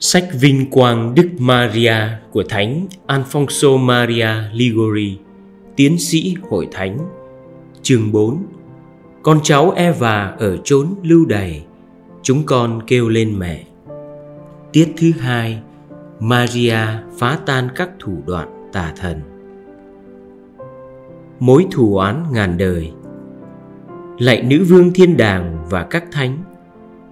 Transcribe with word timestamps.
Sách 0.00 0.28
Vinh 0.40 0.70
Quang 0.70 1.14
Đức 1.14 1.28
Maria 1.38 1.96
của 2.30 2.42
Thánh 2.48 2.86
Alfonso 3.06 3.78
Maria 3.78 4.28
Ligori, 4.52 5.18
tiến 5.76 5.98
sĩ 5.98 6.34
hội 6.50 6.68
thánh, 6.72 6.98
chương 7.82 8.12
4 8.12 8.46
Con 9.22 9.40
cháu 9.42 9.70
Eva 9.70 10.34
ở 10.38 10.56
chốn 10.64 10.86
lưu 11.02 11.26
đày, 11.26 11.64
chúng 12.22 12.42
con 12.46 12.80
kêu 12.86 13.08
lên 13.08 13.38
mẹ. 13.38 13.64
Tiết 14.72 14.92
thứ 14.96 15.10
hai, 15.18 15.60
Maria 16.20 16.78
phá 17.18 17.38
tan 17.46 17.68
các 17.74 17.90
thủ 17.98 18.18
đoạn 18.26 18.68
tà 18.72 18.92
thần. 19.00 19.20
Mối 21.40 21.66
thù 21.72 21.96
oán 21.96 22.24
ngàn 22.32 22.58
đời 22.58 22.92
Lạy 24.18 24.42
nữ 24.42 24.64
vương 24.68 24.92
thiên 24.92 25.16
đàng 25.16 25.66
và 25.70 25.84
các 25.84 26.04
thánh 26.12 26.38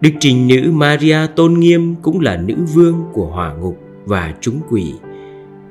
Đức 0.04 0.10
trình 0.20 0.48
nữ 0.48 0.70
Maria 0.72 1.18
tôn 1.36 1.54
nghiêm 1.54 1.94
cũng 2.02 2.20
là 2.20 2.36
nữ 2.36 2.54
vương 2.74 3.04
của 3.12 3.26
hỏa 3.26 3.54
ngục 3.54 3.78
và 4.04 4.34
chúng 4.40 4.60
quỷ. 4.70 4.94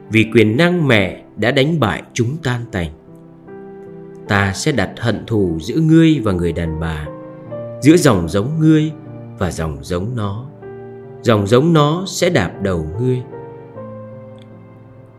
Vì 0.10 0.26
quyền 0.34 0.58
năng 0.58 0.88
mẹ 0.88 1.24
đã 1.36 1.52
đánh 1.52 1.80
bại 1.80 2.04
chúng 2.14 2.38
tan 2.44 2.62
tành. 2.72 2.90
Ta 4.28 4.54
sẽ 4.54 4.72
đặt 4.72 4.92
hận 5.00 5.26
thù 5.28 5.58
giữa 5.62 5.76
ngươi 5.76 6.20
và 6.24 6.32
người 6.32 6.52
đàn 6.52 6.80
bà, 6.80 7.08
Giữa 7.82 7.98
dòng 7.98 8.30
giống 8.30 8.60
ngươi 8.60 8.92
và 9.40 9.52
dòng 9.52 9.78
giống 9.82 10.16
nó. 10.16 10.46
Dòng 11.22 11.48
giống 11.48 11.74
nó 11.74 12.04
sẽ 12.08 12.30
đạp 12.30 12.52
đầu 12.62 12.88
ngươi. 13.00 13.22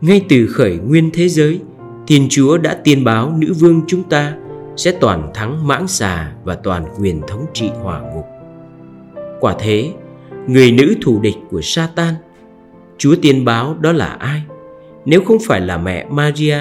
Ngay 0.01 0.25
từ 0.29 0.47
khởi 0.47 0.77
nguyên 0.77 1.09
thế 1.13 1.29
giới, 1.29 1.59
Thiên 2.07 2.27
Chúa 2.29 2.57
đã 2.57 2.73
tiên 2.83 3.03
báo 3.03 3.35
nữ 3.37 3.53
vương 3.53 3.81
chúng 3.87 4.03
ta 4.03 4.35
Sẽ 4.77 4.91
toàn 4.91 5.31
thắng 5.33 5.67
mãng 5.67 5.87
xà 5.87 6.33
và 6.43 6.55
toàn 6.55 6.85
quyền 6.99 7.21
thống 7.27 7.45
trị 7.53 7.69
hỏa 7.83 8.01
ngục. 8.01 8.34
Quả 9.45 9.55
thế, 9.59 9.93
người 10.47 10.71
nữ 10.71 10.95
thù 11.01 11.19
địch 11.19 11.35
của 11.49 11.61
Satan, 11.61 12.13
Chúa 12.97 13.15
tiên 13.21 13.45
báo 13.45 13.75
đó 13.79 13.91
là 13.91 14.05
ai? 14.05 14.41
Nếu 15.05 15.21
không 15.25 15.37
phải 15.47 15.61
là 15.61 15.77
mẹ 15.77 16.05
Maria, 16.09 16.57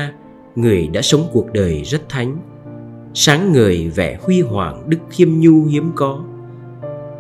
người 0.57 0.89
đã 0.89 1.03
sống 1.03 1.29
cuộc 1.33 1.53
đời 1.53 1.83
rất 1.85 2.09
thánh, 2.09 2.37
sáng 3.15 3.53
ngời 3.53 3.89
vẻ 3.95 4.19
huy 4.23 4.41
hoàng 4.41 4.83
đức 4.89 4.99
khiêm 5.11 5.29
nhu 5.39 5.65
hiếm 5.65 5.93
có, 5.95 6.25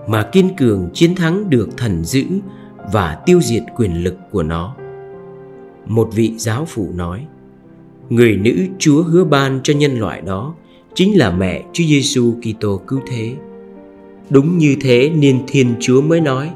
mà 0.08 0.22
kiên 0.22 0.56
cường 0.56 0.91
chiến 0.94 1.14
thắng 1.14 1.50
được 1.50 1.69
thần 1.77 2.05
dữ 2.05 2.25
và 2.92 3.19
tiêu 3.27 3.41
diệt 3.41 3.62
quyền 3.77 4.05
lực 4.05 4.16
của 4.31 4.42
nó. 4.42 4.77
Một 5.86 6.08
vị 6.14 6.34
giáo 6.36 6.64
phụ 6.64 6.91
nói, 6.94 7.27
người 8.08 8.36
nữ 8.36 8.66
Chúa 8.78 9.03
hứa 9.03 9.25
ban 9.25 9.60
cho 9.62 9.75
nhân 9.75 10.00
loại 10.00 10.20
đó 10.20 10.55
chính 10.94 11.19
là 11.19 11.31
mẹ 11.31 11.64
Chúa 11.72 11.84
Giêsu 11.84 12.34
Kitô 12.42 12.81
cứu 12.86 13.00
thế. 13.06 13.36
Đúng 14.30 14.58
như 14.58 14.77
thế 14.80 15.11
nên 15.14 15.42
Thiên 15.47 15.75
Chúa 15.80 16.00
mới 16.00 16.20
nói, 16.20 16.50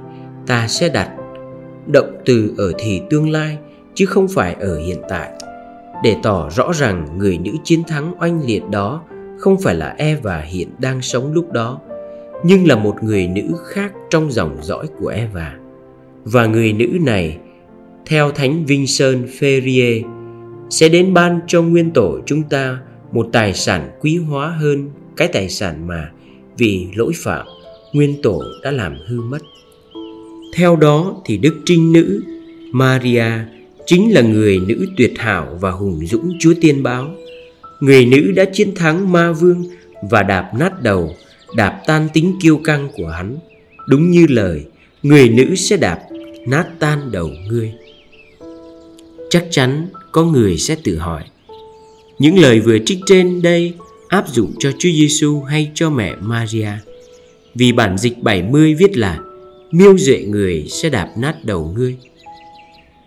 Ta 0.46 0.68
sẽ 0.68 0.88
đặt 0.88 1.10
động 1.86 2.16
từ 2.24 2.54
ở 2.56 2.72
thì 2.78 3.02
tương 3.10 3.30
lai, 3.30 3.58
Chứ 3.94 4.06
không 4.06 4.28
phải 4.28 4.54
ở 4.60 4.78
hiện 4.78 4.98
tại. 5.08 5.30
Để 6.04 6.16
tỏ 6.22 6.50
rõ 6.50 6.72
rằng 6.72 7.06
người 7.18 7.38
nữ 7.38 7.50
chiến 7.64 7.82
thắng 7.88 8.14
oanh 8.20 8.40
liệt 8.46 8.62
đó 8.70 9.02
Không 9.38 9.60
phải 9.60 9.74
là 9.74 9.94
Eva 9.98 10.40
hiện 10.40 10.68
đang 10.78 11.02
sống 11.02 11.32
lúc 11.32 11.52
đó, 11.52 11.80
Nhưng 12.44 12.66
là 12.66 12.76
một 12.76 13.02
người 13.02 13.28
nữ 13.28 13.42
khác 13.64 13.92
trong 14.10 14.32
dòng 14.32 14.56
dõi 14.62 14.86
của 14.98 15.08
Eva. 15.08 15.54
Và 16.24 16.46
người 16.46 16.72
nữ 16.72 16.86
này, 17.00 17.38
Theo 18.06 18.30
Thánh 18.30 18.64
Vinh 18.64 18.86
Sơn 18.86 19.26
Ferrier, 19.38 20.02
Sẽ 20.70 20.88
đến 20.88 21.14
ban 21.14 21.40
cho 21.46 21.62
nguyên 21.62 21.90
tổ 21.90 22.18
chúng 22.26 22.42
ta 22.42 22.78
Một 23.12 23.28
tài 23.32 23.54
sản 23.54 23.90
quý 24.00 24.16
hóa 24.16 24.48
hơn 24.48 24.90
Cái 25.16 25.28
tài 25.28 25.48
sản 25.48 25.86
mà 25.86 26.10
vì 26.58 26.88
lỗi 26.94 27.12
phạm 27.16 27.46
nguyên 27.92 28.22
tổ 28.22 28.42
đã 28.62 28.70
làm 28.70 28.96
hư 29.06 29.20
mất. 29.20 29.38
Theo 30.54 30.76
đó 30.76 31.22
thì 31.24 31.36
đức 31.36 31.54
trinh 31.64 31.92
nữ 31.92 32.22
maria 32.72 33.24
chính 33.86 34.14
là 34.14 34.20
người 34.20 34.60
nữ 34.68 34.86
tuyệt 34.96 35.12
hảo 35.18 35.58
và 35.60 35.70
hùng 35.70 36.00
dũng 36.06 36.32
chúa 36.40 36.54
tiên 36.60 36.82
báo. 36.82 37.14
Người 37.80 38.06
nữ 38.06 38.32
đã 38.36 38.44
chiến 38.52 38.74
thắng 38.74 39.12
ma 39.12 39.32
vương 39.32 39.64
và 40.10 40.22
đạp 40.22 40.50
nát 40.58 40.82
đầu, 40.82 41.14
đạp 41.56 41.82
tan 41.86 42.08
tính 42.12 42.34
kiêu 42.42 42.56
căng 42.64 42.88
của 42.96 43.06
hắn. 43.08 43.36
Đúng 43.88 44.10
như 44.10 44.26
lời, 44.28 44.64
người 45.02 45.28
nữ 45.28 45.54
sẽ 45.54 45.76
đạp 45.76 45.98
nát 46.46 46.66
tan 46.78 47.12
đầu 47.12 47.30
ngươi. 47.48 47.72
Chắc 49.30 49.46
chắn 49.50 49.86
có 50.12 50.24
người 50.24 50.58
sẽ 50.58 50.76
tự 50.84 50.98
hỏi, 50.98 51.22
những 52.18 52.38
lời 52.38 52.60
vừa 52.60 52.78
trích 52.86 52.98
trên 53.06 53.42
đây 53.42 53.74
áp 54.08 54.28
dụng 54.28 54.52
cho 54.58 54.70
Chúa 54.78 54.90
Giêsu 54.90 55.42
hay 55.42 55.70
cho 55.74 55.90
mẹ 55.90 56.14
Maria? 56.20 56.70
Vì 57.54 57.72
bản 57.72 57.98
dịch 57.98 58.22
70 58.22 58.74
viết 58.74 58.96
là, 58.96 59.18
Miêu 59.70 59.98
duệ 59.98 60.24
người 60.28 60.66
sẽ 60.68 60.90
đạp 60.90 61.08
nát 61.16 61.44
đầu 61.44 61.72
ngươi. 61.76 61.96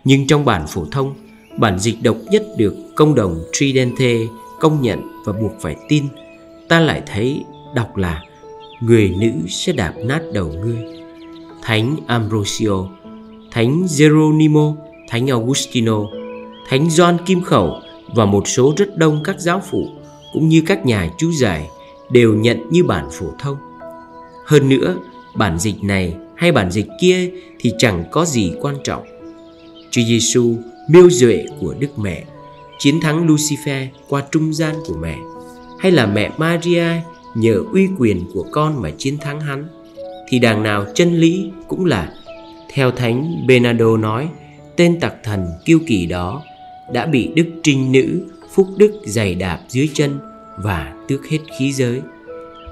Nhưng 0.04 0.26
trong 0.26 0.44
bản 0.44 0.66
phổ 0.66 0.84
thông, 0.84 1.14
Bản 1.58 1.78
dịch 1.78 2.02
độc 2.02 2.16
nhất 2.30 2.46
được 2.56 2.74
công 2.96 3.14
đồng 3.14 3.44
Tridente 3.52 4.16
công 4.60 4.82
nhận 4.82 5.00
và 5.24 5.32
buộc 5.32 5.52
phải 5.60 5.76
tin, 5.88 6.04
Ta 6.68 6.80
lại 6.80 7.02
thấy 7.06 7.44
đọc 7.74 7.96
là, 7.96 8.22
Người 8.80 9.14
nữ 9.20 9.30
sẽ 9.48 9.72
đạp 9.72 9.94
nát 10.04 10.22
đầu 10.32 10.52
ngươi. 10.64 10.78
Thánh 11.62 11.96
Ambrosio, 12.06 12.88
Thánh 13.50 13.86
Geronimo, 13.98 14.74
Thánh 15.08 15.26
Augustino, 15.26 15.98
Thánh 16.68 16.90
Gioan 16.90 17.18
Kim 17.26 17.42
Khẩu 17.42 17.80
và 18.14 18.24
một 18.24 18.48
số 18.48 18.74
rất 18.76 18.96
đông 18.96 19.20
các 19.24 19.40
giáo 19.40 19.62
phụ 19.70 19.88
cũng 20.32 20.48
như 20.48 20.62
các 20.66 20.86
nhà 20.86 21.10
chú 21.18 21.32
giải 21.32 21.68
đều 22.10 22.34
nhận 22.34 22.70
như 22.70 22.84
bản 22.84 23.08
phổ 23.10 23.26
thông 23.38 23.56
hơn 24.52 24.68
nữa, 24.68 24.96
bản 25.34 25.58
dịch 25.58 25.84
này 25.84 26.14
hay 26.36 26.52
bản 26.52 26.70
dịch 26.70 26.86
kia 27.00 27.30
thì 27.60 27.72
chẳng 27.78 28.04
có 28.10 28.24
gì 28.24 28.52
quan 28.60 28.76
trọng. 28.84 29.02
Chúa 29.90 30.02
Giêsu 30.02 30.56
miêu 30.88 31.10
duệ 31.10 31.44
của 31.60 31.74
Đức 31.78 31.98
Mẹ, 31.98 32.24
chiến 32.78 33.00
thắng 33.00 33.26
Lucifer 33.26 33.86
qua 34.08 34.22
trung 34.32 34.54
gian 34.54 34.74
của 34.86 34.96
mẹ, 35.00 35.16
hay 35.80 35.92
là 35.92 36.06
mẹ 36.06 36.30
Maria 36.38 36.86
nhờ 37.34 37.62
uy 37.72 37.88
quyền 37.98 38.24
của 38.34 38.46
con 38.50 38.82
mà 38.82 38.90
chiến 38.98 39.18
thắng 39.18 39.40
hắn, 39.40 39.68
thì 40.28 40.38
đằng 40.38 40.62
nào 40.62 40.86
chân 40.94 41.14
lý 41.20 41.50
cũng 41.68 41.84
là 41.84 42.12
theo 42.72 42.90
Thánh 42.90 43.46
Bernardo 43.46 43.96
nói, 43.96 44.28
tên 44.76 45.00
tặc 45.00 45.14
thần 45.24 45.46
kiêu 45.64 45.78
kỳ 45.86 46.06
đó 46.06 46.42
đã 46.92 47.06
bị 47.06 47.30
Đức 47.34 47.46
Trinh 47.62 47.92
Nữ 47.92 48.20
Phúc 48.54 48.68
Đức 48.76 49.00
giày 49.04 49.34
đạp 49.34 49.60
dưới 49.68 49.90
chân 49.94 50.18
và 50.58 50.92
tước 51.08 51.28
hết 51.28 51.38
khí 51.58 51.72
giới 51.72 52.00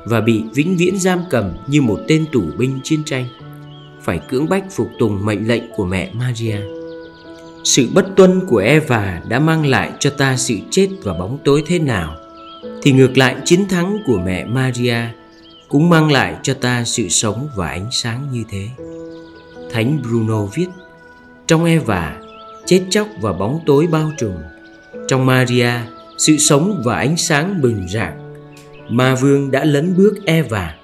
và 0.05 0.21
bị 0.21 0.45
vĩnh 0.55 0.77
viễn 0.77 0.99
giam 0.99 1.21
cầm 1.31 1.53
như 1.67 1.83
một 1.83 2.01
tên 2.09 2.27
tù 2.33 2.43
binh 2.59 2.81
chiến 2.85 3.05
tranh 3.05 3.27
phải 4.03 4.21
cưỡng 4.29 4.49
bách 4.49 4.65
phục 4.71 4.91
tùng 4.99 5.25
mệnh 5.27 5.49
lệnh 5.49 5.63
của 5.77 5.85
mẹ 5.85 6.11
Maria. 6.15 6.57
Sự 7.65 7.89
bất 7.95 8.07
tuân 8.17 8.47
của 8.47 8.59
Eva 8.59 9.23
đã 9.29 9.39
mang 9.39 9.67
lại 9.67 9.91
cho 9.99 10.11
ta 10.11 10.37
sự 10.37 10.57
chết 10.71 10.89
và 11.03 11.15
bóng 11.15 11.39
tối 11.45 11.63
thế 11.67 11.79
nào 11.79 12.17
thì 12.83 12.93
ngược 12.93 13.19
lại 13.19 13.37
chiến 13.45 13.69
thắng 13.69 13.99
của 14.07 14.19
mẹ 14.25 14.45
Maria 14.45 14.97
cũng 15.69 15.89
mang 15.89 16.13
lại 16.13 16.37
cho 16.43 16.55
ta 16.55 16.85
sự 16.85 17.09
sống 17.09 17.49
và 17.57 17.69
ánh 17.69 17.89
sáng 17.93 18.29
như 18.33 18.45
thế. 18.49 18.69
Thánh 19.71 19.99
Bruno 20.03 20.45
viết: 20.45 20.67
Trong 21.47 21.65
Eva, 21.65 22.17
chết 22.67 22.83
chóc 22.91 23.09
và 23.21 23.33
bóng 23.33 23.61
tối 23.67 23.87
bao 23.87 24.13
trùm. 24.19 24.35
Trong 25.09 25.27
Maria, 25.27 25.73
sự 26.19 26.37
sống 26.37 26.83
và 26.85 26.97
ánh 26.97 27.17
sáng 27.17 27.61
bừng 27.63 27.89
rạng 27.89 28.20
ma 28.91 29.15
vương 29.15 29.51
đã 29.51 29.65
lấn 29.65 29.97
bước 29.97 30.15
Eva, 30.27 30.77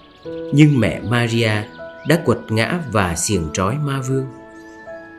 nhưng 0.53 0.81
mẹ 0.81 1.01
Maria 1.01 1.51
đã 2.09 2.23
quật 2.25 2.39
ngã 2.49 2.81
và 2.93 3.17
xiềng 3.17 3.49
trói 3.53 3.77
ma 3.79 4.01
vương. 4.09 4.27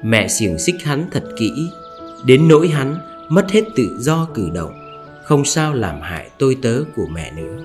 Mẹ 0.03 0.27
xiềng 0.27 0.59
xích 0.59 0.75
hắn 0.83 1.07
thật 1.11 1.23
kỹ, 1.37 1.51
đến 2.25 2.47
nỗi 2.47 2.67
hắn 2.67 2.97
mất 3.29 3.51
hết 3.51 3.63
tự 3.75 3.97
do 3.99 4.27
cử 4.33 4.49
động, 4.53 4.73
không 5.23 5.45
sao 5.45 5.73
làm 5.73 6.01
hại 6.01 6.29
tôi 6.39 6.57
tớ 6.61 6.83
của 6.95 7.07
mẹ 7.07 7.31
nữa. 7.31 7.57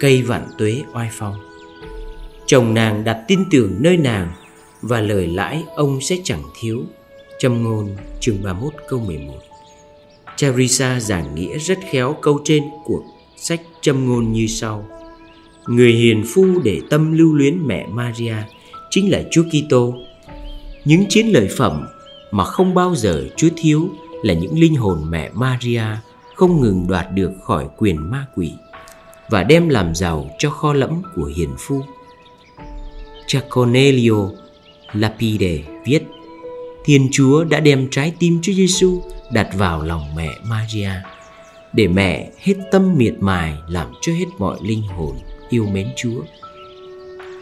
Cây 0.00 0.22
vạn 0.22 0.46
tuế 0.58 0.82
oai 0.94 1.08
phong. 1.12 1.34
Chồng 2.46 2.74
nàng 2.74 3.04
đặt 3.04 3.24
tin 3.28 3.44
tưởng 3.50 3.76
nơi 3.80 3.96
nàng 3.96 4.32
và 4.82 5.00
lời 5.00 5.26
lãi 5.26 5.64
ông 5.76 6.00
sẽ 6.00 6.16
chẳng 6.24 6.42
thiếu. 6.60 6.82
Châm 7.38 7.62
ngôn, 7.62 7.96
chương 8.20 8.42
31 8.42 8.74
câu 8.88 9.00
11 9.00 9.34
Teresa 10.40 11.00
giảng 11.00 11.34
nghĩa 11.34 11.58
rất 11.58 11.78
khéo 11.90 12.16
câu 12.22 12.40
trên 12.44 12.62
của 12.84 13.02
sách 13.36 13.60
châm 13.80 14.08
ngôn 14.08 14.32
như 14.32 14.46
sau 14.46 14.84
Người 15.66 15.92
hiền 15.92 16.24
phu 16.26 16.60
để 16.64 16.80
tâm 16.90 17.12
lưu 17.12 17.34
luyến 17.34 17.66
mẹ 17.66 17.86
Maria 17.86 18.36
chính 18.90 19.10
là 19.10 19.22
Chúa 19.30 19.42
Kitô. 19.42 19.94
Những 20.84 21.04
chiến 21.08 21.26
lợi 21.26 21.48
phẩm 21.56 21.86
mà 22.30 22.44
không 22.44 22.74
bao 22.74 22.94
giờ 22.94 23.24
Chúa 23.36 23.48
thiếu 23.56 23.90
là 24.22 24.34
những 24.34 24.58
linh 24.58 24.74
hồn 24.74 24.98
mẹ 25.10 25.30
Maria 25.34 25.84
không 26.34 26.60
ngừng 26.60 26.86
đoạt 26.86 27.06
được 27.14 27.32
khỏi 27.42 27.68
quyền 27.78 28.10
ma 28.10 28.26
quỷ 28.34 28.52
và 29.30 29.42
đem 29.42 29.68
làm 29.68 29.94
giàu 29.94 30.30
cho 30.38 30.50
kho 30.50 30.72
lẫm 30.72 31.02
của 31.14 31.24
hiền 31.36 31.50
phu. 31.58 31.80
Cha 33.26 33.40
Cornelio 33.50 34.30
Lapide 34.92 35.62
viết, 35.84 36.02
Thiên 36.84 37.08
Chúa 37.12 37.44
đã 37.44 37.60
đem 37.60 37.88
trái 37.90 38.12
tim 38.18 38.38
Chúa 38.42 38.52
Giêsu 38.52 39.02
đặt 39.32 39.48
vào 39.54 39.82
lòng 39.82 40.14
mẹ 40.16 40.30
Maria 40.44 40.90
để 41.74 41.88
mẹ 41.88 42.30
hết 42.38 42.54
tâm 42.72 42.94
miệt 42.96 43.14
mài 43.20 43.54
làm 43.68 43.92
cho 44.00 44.12
hết 44.12 44.26
mọi 44.38 44.58
linh 44.62 44.82
hồn 44.82 45.16
yêu 45.48 45.66
mến 45.72 45.88
Chúa. 45.96 46.22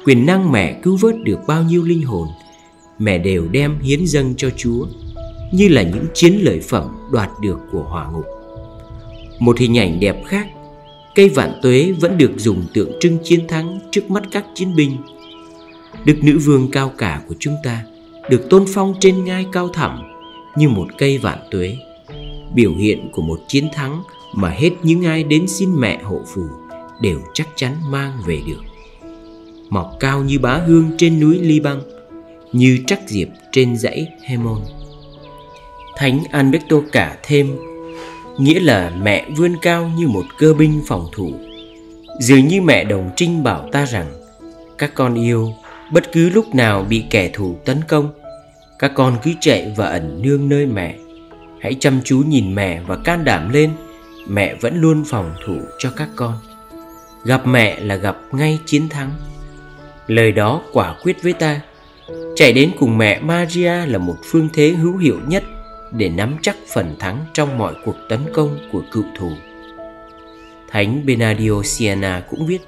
Quyền 0.05 0.27
năng 0.27 0.53
mẹ 0.53 0.81
cứu 0.83 0.97
vớt 0.97 1.15
được 1.25 1.39
bao 1.47 1.63
nhiêu 1.63 1.83
linh 1.83 2.03
hồn, 2.03 2.29
mẹ 2.99 3.19
đều 3.19 3.49
đem 3.49 3.79
hiến 3.81 4.07
dâng 4.07 4.35
cho 4.37 4.51
Chúa 4.57 4.87
như 5.53 5.69
là 5.69 5.83
những 5.83 6.07
chiến 6.15 6.39
lợi 6.43 6.61
phẩm 6.61 6.97
đoạt 7.13 7.31
được 7.43 7.59
của 7.73 7.83
hỏa 7.83 8.11
ngục. 8.13 8.25
Một 9.39 9.59
hình 9.59 9.79
ảnh 9.79 10.01
đẹp 10.01 10.17
khác, 10.27 10.47
cây 11.15 11.29
vạn 11.29 11.61
tuế 11.63 11.93
vẫn 12.01 12.19
được 12.19 12.31
dùng 12.37 12.65
tượng 12.75 12.91
trưng 13.01 13.19
chiến 13.25 13.47
thắng 13.49 13.79
trước 13.91 14.11
mắt 14.11 14.23
các 14.33 14.45
chiến 14.55 14.77
binh. 14.77 14.97
Đức 16.05 16.19
nữ 16.23 16.39
vương 16.39 16.71
cao 16.71 16.93
cả 16.99 17.23
của 17.29 17.35
chúng 17.39 17.55
ta 17.65 17.85
được 18.31 18.47
tôn 18.51 18.65
phong 18.75 18.95
trên 19.01 19.25
ngai 19.25 19.47
cao 19.53 19.69
thẳm 19.69 20.03
như 20.57 20.69
một 20.69 20.87
cây 20.99 21.19
vạn 21.19 21.39
tuế, 21.51 21.77
biểu 22.55 22.75
hiện 22.75 23.09
của 23.13 23.23
một 23.23 23.41
chiến 23.49 23.69
thắng 23.73 24.03
mà 24.33 24.49
hết 24.49 24.71
những 24.83 25.05
ai 25.05 25.25
đến 25.25 25.49
xin 25.49 25.81
mẹ 25.81 26.03
hộ 26.03 26.21
phù 26.35 26.43
đều 27.01 27.21
chắc 27.35 27.49
chắn 27.57 27.77
mang 27.91 28.13
về 28.27 28.43
được. 28.47 28.63
Mọc 29.71 29.97
cao 30.01 30.23
như 30.23 30.39
bá 30.39 30.55
hương 30.55 30.91
trên 30.99 31.21
núi 31.21 31.39
Liban, 31.39 31.81
như 32.53 32.79
trắc 32.87 33.01
diệp 33.07 33.29
trên 33.53 33.77
dãy 33.77 34.07
Hemon. 34.23 34.61
Thánh 35.97 36.25
Alberto 36.31 36.77
cả 36.93 37.17
thêm 37.23 37.57
nghĩa 38.39 38.61
là 38.61 38.93
mẹ 39.03 39.27
vươn 39.37 39.57
cao 39.63 39.91
như 39.99 40.09
một 40.09 40.25
cơ 40.39 40.55
binh 40.55 40.83
phòng 40.87 41.09
thủ. 41.13 41.33
Dường 42.21 42.49
như 42.49 42.63
mẹ 42.63 42.85
đồng 42.85 43.11
trinh 43.17 43.43
bảo 43.43 43.69
ta 43.73 43.85
rằng 43.85 44.07
các 44.79 44.95
con 44.95 45.15
yêu 45.15 45.53
bất 45.93 46.13
cứ 46.13 46.31
lúc 46.31 46.55
nào 46.55 46.87
bị 46.89 47.05
kẻ 47.11 47.31
thù 47.33 47.57
tấn 47.65 47.81
công, 47.89 48.13
các 48.79 48.93
con 48.95 49.17
cứ 49.23 49.31
chạy 49.41 49.73
và 49.77 49.87
ẩn 49.87 50.23
nương 50.23 50.49
nơi 50.49 50.67
mẹ. 50.67 50.95
Hãy 51.61 51.77
chăm 51.81 52.01
chú 52.05 52.23
nhìn 52.29 52.55
mẹ 52.55 52.81
và 52.87 52.97
can 52.97 53.25
đảm 53.25 53.53
lên, 53.53 53.71
mẹ 54.29 54.55
vẫn 54.55 54.81
luôn 54.81 55.05
phòng 55.05 55.35
thủ 55.47 55.61
cho 55.79 55.91
các 55.97 56.09
con. 56.17 56.39
Gặp 57.25 57.47
mẹ 57.47 57.81
là 57.81 57.97
gặp 57.97 58.17
ngay 58.33 58.59
chiến 58.67 58.89
thắng. 58.89 59.11
Lời 60.07 60.33
đó 60.33 60.63
quả 60.73 60.95
quyết 61.03 61.23
với 61.23 61.33
ta. 61.33 61.61
Chạy 62.37 62.53
đến 62.53 62.71
cùng 62.79 62.99
mẹ 62.99 63.21
Maria 63.21 63.87
là 63.87 63.99
một 63.99 64.17
phương 64.25 64.49
thế 64.53 64.69
hữu 64.69 64.97
hiệu 64.97 65.19
nhất 65.27 65.45
để 65.93 66.09
nắm 66.09 66.37
chắc 66.43 66.57
phần 66.75 66.97
thắng 66.99 67.25
trong 67.33 67.59
mọi 67.59 67.75
cuộc 67.85 67.97
tấn 68.09 68.21
công 68.33 68.59
của 68.73 68.83
cựu 68.93 69.05
thù. 69.19 69.33
Thánh 70.71 71.07
Benadio 71.07 71.63
Siena 71.65 72.23
cũng 72.31 72.47
viết 72.47 72.63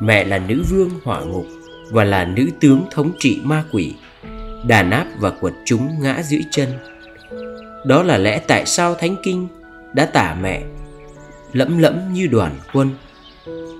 mẹ 0.00 0.24
là 0.24 0.38
nữ 0.38 0.62
vương 0.70 0.90
hỏa 1.04 1.20
ngục 1.20 1.46
và 1.90 2.04
là 2.04 2.24
nữ 2.24 2.46
tướng 2.60 2.82
thống 2.90 3.12
trị 3.18 3.40
ma 3.44 3.64
quỷ, 3.72 3.94
đàn 4.66 4.90
áp 4.90 5.06
và 5.18 5.30
quật 5.30 5.54
chúng 5.64 5.88
ngã 6.00 6.22
dưới 6.22 6.42
chân. 6.50 6.68
Đó 7.86 8.02
là 8.02 8.18
lẽ 8.18 8.38
tại 8.38 8.66
sao 8.66 8.94
Thánh 8.94 9.16
Kinh 9.22 9.48
đã 9.92 10.06
tả 10.06 10.36
mẹ 10.42 10.62
lẫm 11.52 11.78
lẫm 11.78 12.12
như 12.12 12.26
đoàn 12.26 12.56
quân, 12.72 12.90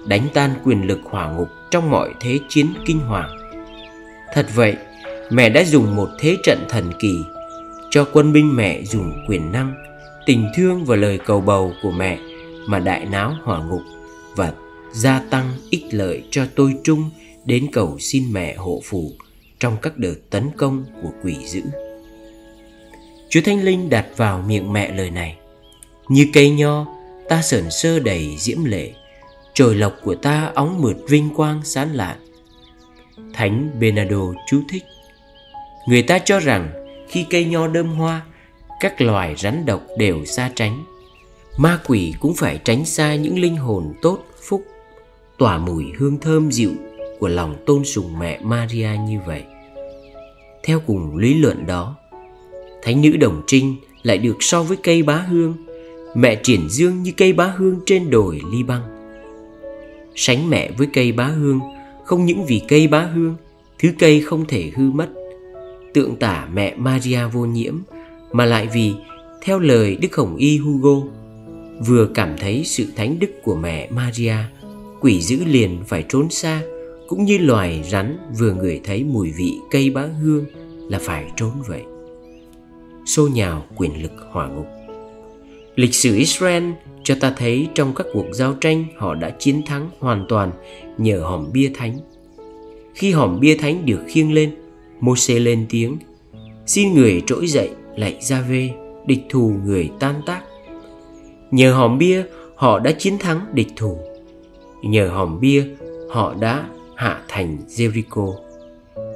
đánh 0.06 0.28
tan 0.34 0.50
quyền 0.64 0.86
lực 0.86 1.00
hỏa 1.04 1.32
ngục 1.32 1.48
trong 1.70 1.90
mọi 1.90 2.14
thế 2.20 2.38
chiến 2.48 2.66
kinh 2.86 2.98
hoàng. 2.98 3.38
Thật 4.34 4.46
vậy, 4.54 4.76
mẹ 5.30 5.48
đã 5.48 5.64
dùng 5.64 5.96
một 5.96 6.08
thế 6.18 6.36
trận 6.42 6.58
thần 6.68 6.92
kỳ 6.98 7.14
cho 7.90 8.06
quân 8.12 8.32
binh 8.32 8.56
mẹ 8.56 8.82
dùng 8.82 9.12
quyền 9.28 9.52
năng 9.52 9.74
tình 10.26 10.48
thương 10.56 10.84
và 10.84 10.96
lời 10.96 11.18
cầu 11.26 11.40
bầu 11.40 11.72
của 11.82 11.90
mẹ 11.90 12.18
mà 12.66 12.78
đại 12.78 13.04
náo 13.04 13.34
hỏa 13.44 13.62
ngục 13.64 13.82
và 14.36 14.52
gia 14.92 15.20
tăng 15.30 15.52
ích 15.70 15.84
lợi 15.90 16.24
cho 16.30 16.46
tôi 16.54 16.74
trung 16.84 17.10
đến 17.44 17.66
cầu 17.72 17.98
xin 17.98 18.32
mẹ 18.32 18.54
hộ 18.56 18.80
phù 18.84 19.12
trong 19.58 19.76
các 19.82 19.98
đợt 19.98 20.14
tấn 20.30 20.50
công 20.56 20.84
của 21.02 21.10
quỷ 21.22 21.36
dữ. 21.46 21.62
Chúa 23.28 23.40
Thánh 23.40 23.62
Linh 23.62 23.90
đặt 23.90 24.06
vào 24.16 24.42
miệng 24.48 24.72
mẹ 24.72 24.92
lời 24.92 25.10
này 25.10 25.36
Như 26.08 26.26
cây 26.32 26.50
nho 26.50 26.86
ta 27.28 27.42
sờn 27.42 27.70
sơ 27.70 27.98
đầy 27.98 28.36
diễm 28.38 28.64
lệ, 28.64 28.92
Trồi 29.54 29.74
lộc 29.74 29.92
của 30.02 30.14
ta 30.14 30.52
óng 30.54 30.80
mượt 30.80 30.96
vinh 31.08 31.34
quang 31.34 31.60
sáng 31.64 31.94
lạn 31.94 32.16
Thánh 33.34 33.70
Bernardo 33.80 34.32
chú 34.46 34.60
thích, 34.68 34.82
Người 35.88 36.02
ta 36.02 36.18
cho 36.18 36.40
rằng 36.40 36.70
khi 37.08 37.26
cây 37.30 37.44
nho 37.44 37.66
đơm 37.66 37.86
hoa, 37.86 38.22
các 38.80 39.00
loài 39.00 39.34
rắn 39.36 39.66
độc 39.66 39.82
đều 39.98 40.24
xa 40.24 40.50
tránh. 40.54 40.84
Ma 41.58 41.80
quỷ 41.86 42.14
cũng 42.20 42.34
phải 42.34 42.60
tránh 42.64 42.84
xa 42.84 43.14
những 43.14 43.38
linh 43.38 43.56
hồn 43.56 43.94
tốt, 44.02 44.18
phúc, 44.48 44.64
tỏa 45.38 45.58
mùi 45.58 45.84
hương 45.98 46.18
thơm 46.20 46.50
dịu 46.50 46.72
của 47.18 47.28
lòng 47.28 47.56
tôn 47.66 47.84
sùng 47.84 48.18
mẹ 48.18 48.40
maria 48.42 48.88
như 49.06 49.18
vậy. 49.26 49.42
Theo 50.64 50.80
cùng 50.86 51.16
lý 51.16 51.34
luận 51.34 51.66
đó, 51.66 51.96
thánh 52.82 53.02
nữ 53.02 53.16
đồng 53.16 53.42
trinh 53.46 53.76
lại 54.02 54.18
được 54.18 54.36
so 54.40 54.62
với 54.62 54.76
cây 54.82 55.02
bá 55.02 55.16
hương 55.16 55.67
mẹ 56.16 56.34
triển 56.34 56.68
dương 56.68 57.02
như 57.02 57.12
cây 57.16 57.32
bá 57.32 57.44
hương 57.44 57.80
trên 57.86 58.10
đồi 58.10 58.40
ly 58.52 58.62
băng 58.62 58.98
sánh 60.20 60.50
mẹ 60.50 60.70
với 60.78 60.86
cây 60.92 61.12
bá 61.12 61.24
hương, 61.24 61.60
không 62.04 62.26
những 62.26 62.44
vì 62.46 62.62
cây 62.68 62.88
bá 62.88 63.00
hương, 63.00 63.36
thứ 63.78 63.88
cây 63.98 64.20
không 64.20 64.44
thể 64.48 64.70
hư 64.76 64.90
mất. 64.90 65.08
Tượng 65.94 66.16
tả 66.16 66.48
mẹ 66.52 66.74
Maria 66.76 67.20
vô 67.32 67.40
nhiễm, 67.40 67.74
mà 68.32 68.44
lại 68.44 68.68
vì, 68.74 68.94
theo 69.42 69.58
lời 69.58 69.96
Đức 69.96 70.16
Hồng 70.16 70.36
Y 70.36 70.58
Hugo, 70.58 71.06
vừa 71.86 72.08
cảm 72.14 72.36
thấy 72.38 72.62
sự 72.64 72.86
thánh 72.96 73.18
đức 73.18 73.30
của 73.42 73.56
mẹ 73.56 73.90
Maria, 73.90 74.34
quỷ 75.00 75.20
dữ 75.20 75.44
liền 75.44 75.78
phải 75.86 76.04
trốn 76.08 76.30
xa, 76.30 76.62
cũng 77.08 77.24
như 77.24 77.38
loài 77.38 77.84
rắn 77.90 78.18
vừa 78.38 78.52
ngửi 78.52 78.80
thấy 78.84 79.04
mùi 79.04 79.32
vị 79.32 79.52
cây 79.70 79.90
bá 79.90 80.02
hương 80.02 80.44
là 80.88 80.98
phải 81.02 81.24
trốn 81.36 81.52
vậy 81.66 81.82
xô 83.06 83.28
nhào 83.28 83.64
quyền 83.76 84.02
lực 84.02 84.12
hỏa 84.30 84.48
ngục 84.48 84.66
lịch 85.78 85.94
sử 85.94 86.14
Israel 86.14 86.64
cho 87.02 87.14
ta 87.20 87.32
thấy 87.36 87.68
trong 87.74 87.94
các 87.94 88.06
cuộc 88.12 88.26
giao 88.32 88.54
tranh 88.54 88.84
họ 88.96 89.14
đã 89.14 89.30
chiến 89.30 89.62
thắng 89.66 89.90
hoàn 89.98 90.26
toàn 90.28 90.52
nhờ 90.98 91.20
hòm 91.20 91.52
bia 91.52 91.70
thánh. 91.74 91.98
Khi 92.94 93.12
hòm 93.12 93.40
bia 93.40 93.56
thánh 93.56 93.86
được 93.86 94.00
khiêng 94.08 94.32
lên 94.32 94.54
Môse 95.00 95.38
lên 95.38 95.66
tiếng, 95.68 95.96
Xin 96.66 96.94
người 96.94 97.22
trỗi 97.26 97.46
dậy 97.46 97.70
lạy 97.96 98.16
ra 98.20 98.40
về 98.40 98.70
Địch 99.06 99.20
thù 99.28 99.52
người 99.64 99.90
tan 100.00 100.14
tác. 100.26 100.42
Nhờ 101.50 101.72
hòm 101.72 101.98
bia, 101.98 102.22
họ 102.54 102.78
đã 102.78 102.92
chiến 102.92 103.18
thắng 103.18 103.46
địch 103.52 103.68
thù. 103.76 103.98
Nhờ 104.82 105.08
hòm 105.08 105.40
bia, 105.40 105.64
họ 106.10 106.34
đã 106.40 106.68
hạ 106.96 107.22
thành 107.28 107.58
Jericho. 107.68 108.34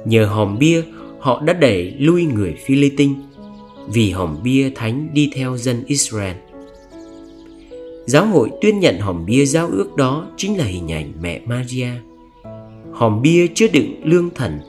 Nhờ 0.05 0.25
hòm 0.25 0.57
bia, 0.59 0.81
họ 1.19 1.41
đã 1.45 1.53
đẩy 1.53 1.95
lui 1.99 2.25
người 2.25 2.55
Philippines 2.65 3.17
Vì 3.87 4.11
hòm 4.11 4.37
bia 4.43 4.71
thánh 4.75 5.09
đi 5.13 5.31
theo 5.35 5.57
dân 5.57 5.83
Israel. 5.87 6.35
Giáo 8.05 8.25
hội 8.25 8.49
tuyên 8.61 8.79
nhận 8.79 8.99
hòm 8.99 9.25
bia 9.25 9.45
giao 9.45 9.67
ước 9.67 9.95
đó 9.95 10.27
chính 10.37 10.57
là 10.57 10.65
hình 10.65 10.91
ảnh 10.91 11.13
mẹ 11.21 11.41
Maria. 11.45 11.87
Hòm 12.91 13.21
bia 13.21 13.47
chứa 13.47 13.67
đựng 13.67 14.01
lương 14.03 14.29
thần 14.35 14.59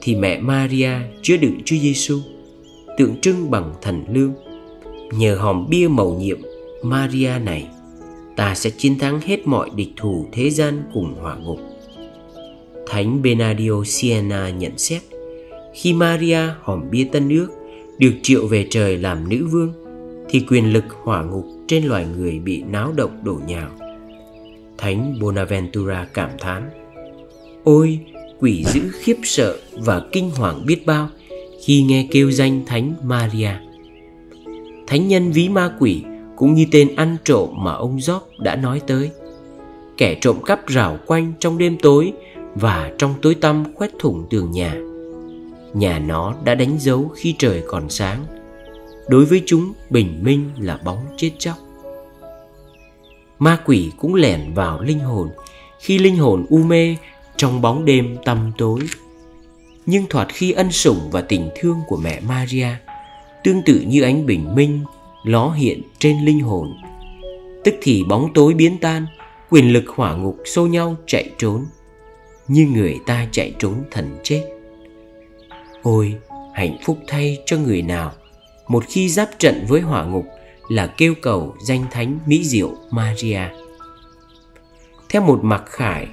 thì 0.00 0.14
mẹ 0.14 0.40
Maria 0.40 0.90
chứa 1.22 1.36
đựng 1.36 1.60
Chúa 1.64 1.76
Giêsu 1.76 2.18
tượng 2.98 3.20
trưng 3.20 3.50
bằng 3.50 3.74
thần 3.82 4.04
lương. 4.12 4.32
Nhờ 5.12 5.36
hòm 5.36 5.66
bia 5.70 5.88
màu 5.88 6.10
nhiệm 6.10 6.38
Maria 6.82 7.32
này, 7.44 7.66
ta 8.36 8.54
sẽ 8.54 8.70
chiến 8.70 8.98
thắng 8.98 9.20
hết 9.20 9.46
mọi 9.46 9.70
địch 9.76 9.90
thù 9.96 10.26
thế 10.32 10.50
gian 10.50 10.82
cùng 10.94 11.14
hỏa 11.20 11.36
ngục. 11.36 11.58
Thánh 12.86 13.22
Benadio 13.22 13.84
Siena 13.84 14.50
nhận 14.50 14.78
xét, 14.78 15.02
khi 15.74 15.92
Maria 15.92 16.40
hòm 16.62 16.90
bia 16.90 17.04
tân 17.12 17.28
ước 17.28 17.48
được 17.98 18.12
triệu 18.22 18.46
về 18.46 18.66
trời 18.70 18.98
làm 18.98 19.28
nữ 19.28 19.46
vương, 19.50 19.72
thì 20.28 20.40
quyền 20.40 20.72
lực 20.72 20.84
hỏa 21.02 21.24
ngục 21.24 21.44
trên 21.66 21.84
loài 21.84 22.06
người 22.16 22.38
bị 22.38 22.62
náo 22.62 22.92
động 22.96 23.20
đổ 23.22 23.40
nhào. 23.46 23.70
Thánh 24.78 25.18
Bonaventura 25.20 26.06
cảm 26.14 26.30
thán, 26.38 26.70
Ôi, 27.64 28.00
quỷ 28.40 28.64
dữ 28.66 28.80
khiếp 28.92 29.16
sợ 29.22 29.58
và 29.72 30.02
kinh 30.12 30.30
hoàng 30.30 30.66
biết 30.66 30.86
bao 30.86 31.08
khi 31.64 31.82
nghe 31.82 32.08
kêu 32.10 32.30
danh 32.30 32.62
Thánh 32.66 32.94
Maria. 33.02 33.50
Thánh 34.86 35.08
nhân 35.08 35.32
ví 35.32 35.48
ma 35.48 35.72
quỷ 35.78 36.02
cũng 36.36 36.54
như 36.54 36.66
tên 36.70 36.96
ăn 36.96 37.16
trộm 37.24 37.48
mà 37.56 37.72
ông 37.72 37.96
Job 37.96 38.20
đã 38.38 38.56
nói 38.56 38.80
tới. 38.86 39.10
Kẻ 39.96 40.18
trộm 40.20 40.36
cắp 40.46 40.60
rảo 40.68 40.98
quanh 41.06 41.32
trong 41.38 41.58
đêm 41.58 41.76
tối 41.82 42.12
và 42.54 42.92
trong 42.98 43.14
tối 43.22 43.34
tăm 43.34 43.64
khoét 43.74 43.90
thủng 43.98 44.26
tường 44.30 44.50
nhà. 44.50 44.76
Nhà 45.74 45.98
nó 45.98 46.34
đã 46.44 46.54
đánh 46.54 46.76
dấu 46.78 47.10
khi 47.14 47.34
trời 47.38 47.62
còn 47.66 47.90
sáng. 47.90 48.24
Đối 49.08 49.24
với 49.24 49.42
chúng, 49.46 49.72
bình 49.90 50.20
minh 50.22 50.50
là 50.58 50.78
bóng 50.84 51.06
chết 51.16 51.30
chóc. 51.38 51.56
Ma 53.38 53.58
quỷ 53.64 53.92
cũng 53.98 54.14
lẻn 54.14 54.54
vào 54.54 54.80
linh 54.80 55.00
hồn. 55.00 55.30
Khi 55.80 55.98
linh 55.98 56.16
hồn 56.16 56.46
u 56.48 56.58
mê, 56.58 56.96
trong 57.36 57.60
bóng 57.60 57.84
đêm 57.84 58.16
tăm 58.24 58.52
tối. 58.58 58.80
Nhưng 59.86 60.06
thoạt 60.10 60.28
khi 60.32 60.52
ân 60.52 60.72
sủng 60.72 61.10
và 61.10 61.20
tình 61.20 61.50
thương 61.56 61.78
của 61.86 61.96
mẹ 61.96 62.20
Maria, 62.20 62.68
tương 63.44 63.62
tự 63.62 63.80
như 63.86 64.02
ánh 64.02 64.26
bình 64.26 64.54
minh, 64.54 64.80
ló 65.24 65.50
hiện 65.50 65.82
trên 65.98 66.24
linh 66.24 66.40
hồn. 66.40 66.74
Tức 67.64 67.74
thì 67.82 68.04
bóng 68.08 68.32
tối 68.34 68.54
biến 68.54 68.78
tan, 68.80 69.06
quyền 69.50 69.72
lực 69.72 69.84
hỏa 69.88 70.14
ngục 70.14 70.36
xô 70.44 70.66
nhau 70.66 70.96
chạy 71.06 71.30
trốn. 71.38 71.64
Như 72.48 72.66
người 72.74 72.98
ta 73.06 73.26
chạy 73.30 73.54
trốn 73.58 73.74
thần 73.90 74.18
chết. 74.22 74.44
Ôi, 75.82 76.14
hạnh 76.54 76.76
phúc 76.84 76.98
thay 77.08 77.38
cho 77.46 77.56
người 77.58 77.82
nào 77.82 78.12
một 78.68 78.84
khi 78.88 79.08
giáp 79.08 79.38
trận 79.38 79.64
với 79.68 79.80
hỏa 79.80 80.04
ngục 80.04 80.26
là 80.68 80.86
kêu 80.86 81.14
cầu 81.22 81.54
danh 81.66 81.84
thánh 81.90 82.18
mỹ 82.26 82.44
diệu 82.44 82.74
Maria 82.90 83.40
theo 85.14 85.22
một 85.22 85.44
mặc 85.44 85.62
khải 85.66 86.08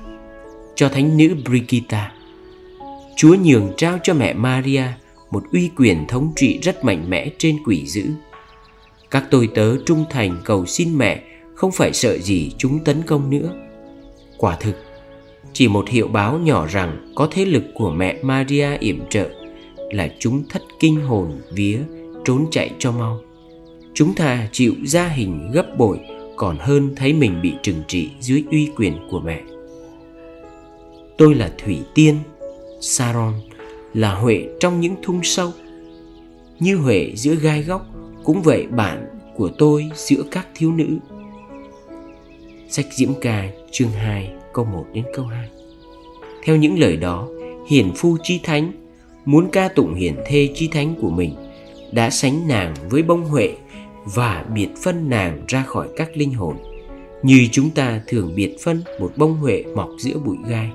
cho 0.75 0.89
thánh 0.89 1.17
nữ 1.17 1.35
Brigitta. 1.45 2.11
Chúa 3.15 3.35
nhường 3.35 3.73
trao 3.77 3.99
cho 4.03 4.13
mẹ 4.13 4.33
Maria 4.33 4.83
một 5.31 5.43
uy 5.51 5.69
quyền 5.77 6.07
thống 6.07 6.31
trị 6.35 6.59
rất 6.61 6.85
mạnh 6.85 7.09
mẽ 7.09 7.29
trên 7.37 7.57
quỷ 7.65 7.85
dữ. 7.85 8.05
Các 9.11 9.23
tôi 9.31 9.49
tớ 9.55 9.77
trung 9.85 10.05
thành 10.09 10.37
cầu 10.45 10.65
xin 10.65 10.97
mẹ 10.97 11.23
không 11.55 11.71
phải 11.71 11.93
sợ 11.93 12.17
gì 12.17 12.51
chúng 12.57 12.83
tấn 12.83 13.01
công 13.01 13.29
nữa. 13.29 13.53
Quả 14.37 14.55
thực, 14.55 14.75
chỉ 15.53 15.67
một 15.67 15.89
hiệu 15.89 16.07
báo 16.07 16.39
nhỏ 16.39 16.67
rằng 16.67 17.13
có 17.15 17.27
thế 17.31 17.45
lực 17.45 17.63
của 17.75 17.91
mẹ 17.91 18.17
Maria 18.21 18.77
yểm 18.79 19.09
trợ 19.09 19.29
là 19.91 20.09
chúng 20.19 20.43
thất 20.49 20.61
kinh 20.79 21.01
hồn 21.01 21.41
vía 21.51 21.79
trốn 22.25 22.47
chạy 22.51 22.71
cho 22.79 22.91
mau. 22.91 23.19
Chúng 23.93 24.13
ta 24.13 24.47
chịu 24.51 24.73
gia 24.85 25.07
hình 25.07 25.51
gấp 25.53 25.77
bội 25.77 25.99
còn 26.35 26.57
hơn 26.59 26.89
thấy 26.95 27.13
mình 27.13 27.41
bị 27.41 27.53
trừng 27.63 27.81
trị 27.87 28.09
dưới 28.19 28.43
uy 28.51 28.69
quyền 28.75 28.93
của 29.09 29.19
mẹ. 29.19 29.41
Tôi 31.17 31.35
là 31.35 31.51
Thủy 31.57 31.79
Tiên, 31.95 32.15
Saron, 32.79 33.33
là 33.93 34.13
Huệ 34.13 34.47
trong 34.59 34.79
những 34.79 34.95
thung 35.03 35.19
sâu. 35.23 35.51
Như 36.59 36.75
Huệ 36.75 37.11
giữa 37.15 37.35
gai 37.35 37.63
góc, 37.63 37.85
cũng 38.23 38.41
vậy 38.41 38.67
bạn 38.67 39.05
của 39.35 39.49
tôi 39.57 39.91
giữa 39.95 40.23
các 40.31 40.47
thiếu 40.55 40.71
nữ. 40.71 40.97
Sách 42.69 42.85
Diễm 42.91 43.09
Ca 43.21 43.49
chương 43.71 43.91
2 43.91 44.33
câu 44.53 44.65
1 44.65 44.85
đến 44.93 45.05
câu 45.13 45.25
2 45.25 45.49
Theo 46.43 46.55
những 46.55 46.79
lời 46.79 46.97
đó, 46.97 47.27
hiển 47.69 47.91
phu 47.95 48.17
chi 48.23 48.39
thánh 48.43 48.71
muốn 49.25 49.49
ca 49.51 49.67
tụng 49.67 49.93
hiển 49.93 50.15
thê 50.25 50.49
chi 50.55 50.69
thánh 50.71 50.95
của 51.01 51.09
mình 51.09 51.35
đã 51.91 52.09
sánh 52.09 52.47
nàng 52.47 52.75
với 52.89 53.03
bông 53.03 53.25
huệ 53.25 53.55
và 54.05 54.45
biệt 54.53 54.69
phân 54.83 55.09
nàng 55.09 55.45
ra 55.47 55.63
khỏi 55.63 55.87
các 55.95 56.17
linh 56.17 56.33
hồn, 56.33 56.55
như 57.23 57.47
chúng 57.51 57.69
ta 57.69 58.01
thường 58.07 58.33
biệt 58.35 58.55
phân 58.63 58.83
một 58.99 59.11
bông 59.17 59.33
huệ 59.33 59.63
mọc 59.75 59.89
giữa 59.99 60.19
bụi 60.25 60.37
gai. 60.47 60.69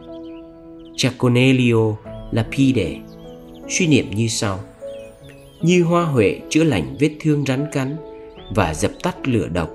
Chaconelio 0.97 1.97
đề 2.75 2.97
suy 3.69 3.87
niệm 3.87 4.11
như 4.11 4.29
sau 4.29 4.61
như 5.63 5.83
hoa 5.83 6.05
huệ 6.05 6.41
chữa 6.49 6.65
lành 6.65 6.97
vết 7.01 7.11
thương 7.21 7.45
rắn 7.47 7.67
cắn 7.73 7.97
và 8.55 8.75
dập 8.75 8.93
tắt 9.03 9.29
lửa 9.29 9.49
độc, 9.49 9.71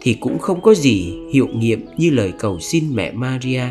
thì 0.00 0.14
cũng 0.14 0.38
không 0.38 0.60
có 0.60 0.74
gì 0.74 1.16
hiệu 1.32 1.48
nghiệm 1.54 1.86
như 1.96 2.10
lời 2.10 2.32
cầu 2.38 2.60
xin 2.60 2.84
mẹ 2.94 3.12
Maria 3.12 3.62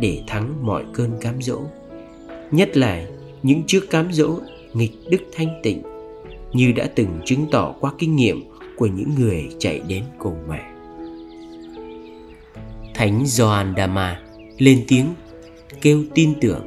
để 0.00 0.22
thắng 0.26 0.66
mọi 0.66 0.84
cơn 0.92 1.10
cám 1.20 1.42
dỗ 1.42 1.60
nhất 2.50 2.76
là 2.76 3.06
những 3.42 3.62
trước 3.66 3.90
cám 3.90 4.12
dỗ 4.12 4.38
nghịch 4.72 4.92
đức 5.10 5.22
thanh 5.34 5.60
tịnh 5.62 5.82
như 6.52 6.72
đã 6.72 6.88
từng 6.94 7.20
chứng 7.24 7.46
tỏ 7.50 7.74
qua 7.80 7.92
kinh 7.98 8.16
nghiệm 8.16 8.44
của 8.76 8.86
những 8.86 9.14
người 9.18 9.48
chạy 9.58 9.80
đến 9.88 10.04
cùng 10.18 10.36
mẹ. 10.48 10.62
Thánh 12.94 13.26
Gioan 13.26 13.74
Dama 13.76 14.20
lên 14.58 14.84
tiếng, 14.88 15.06
kêu 15.80 16.04
tin 16.14 16.34
tưởng, 16.40 16.66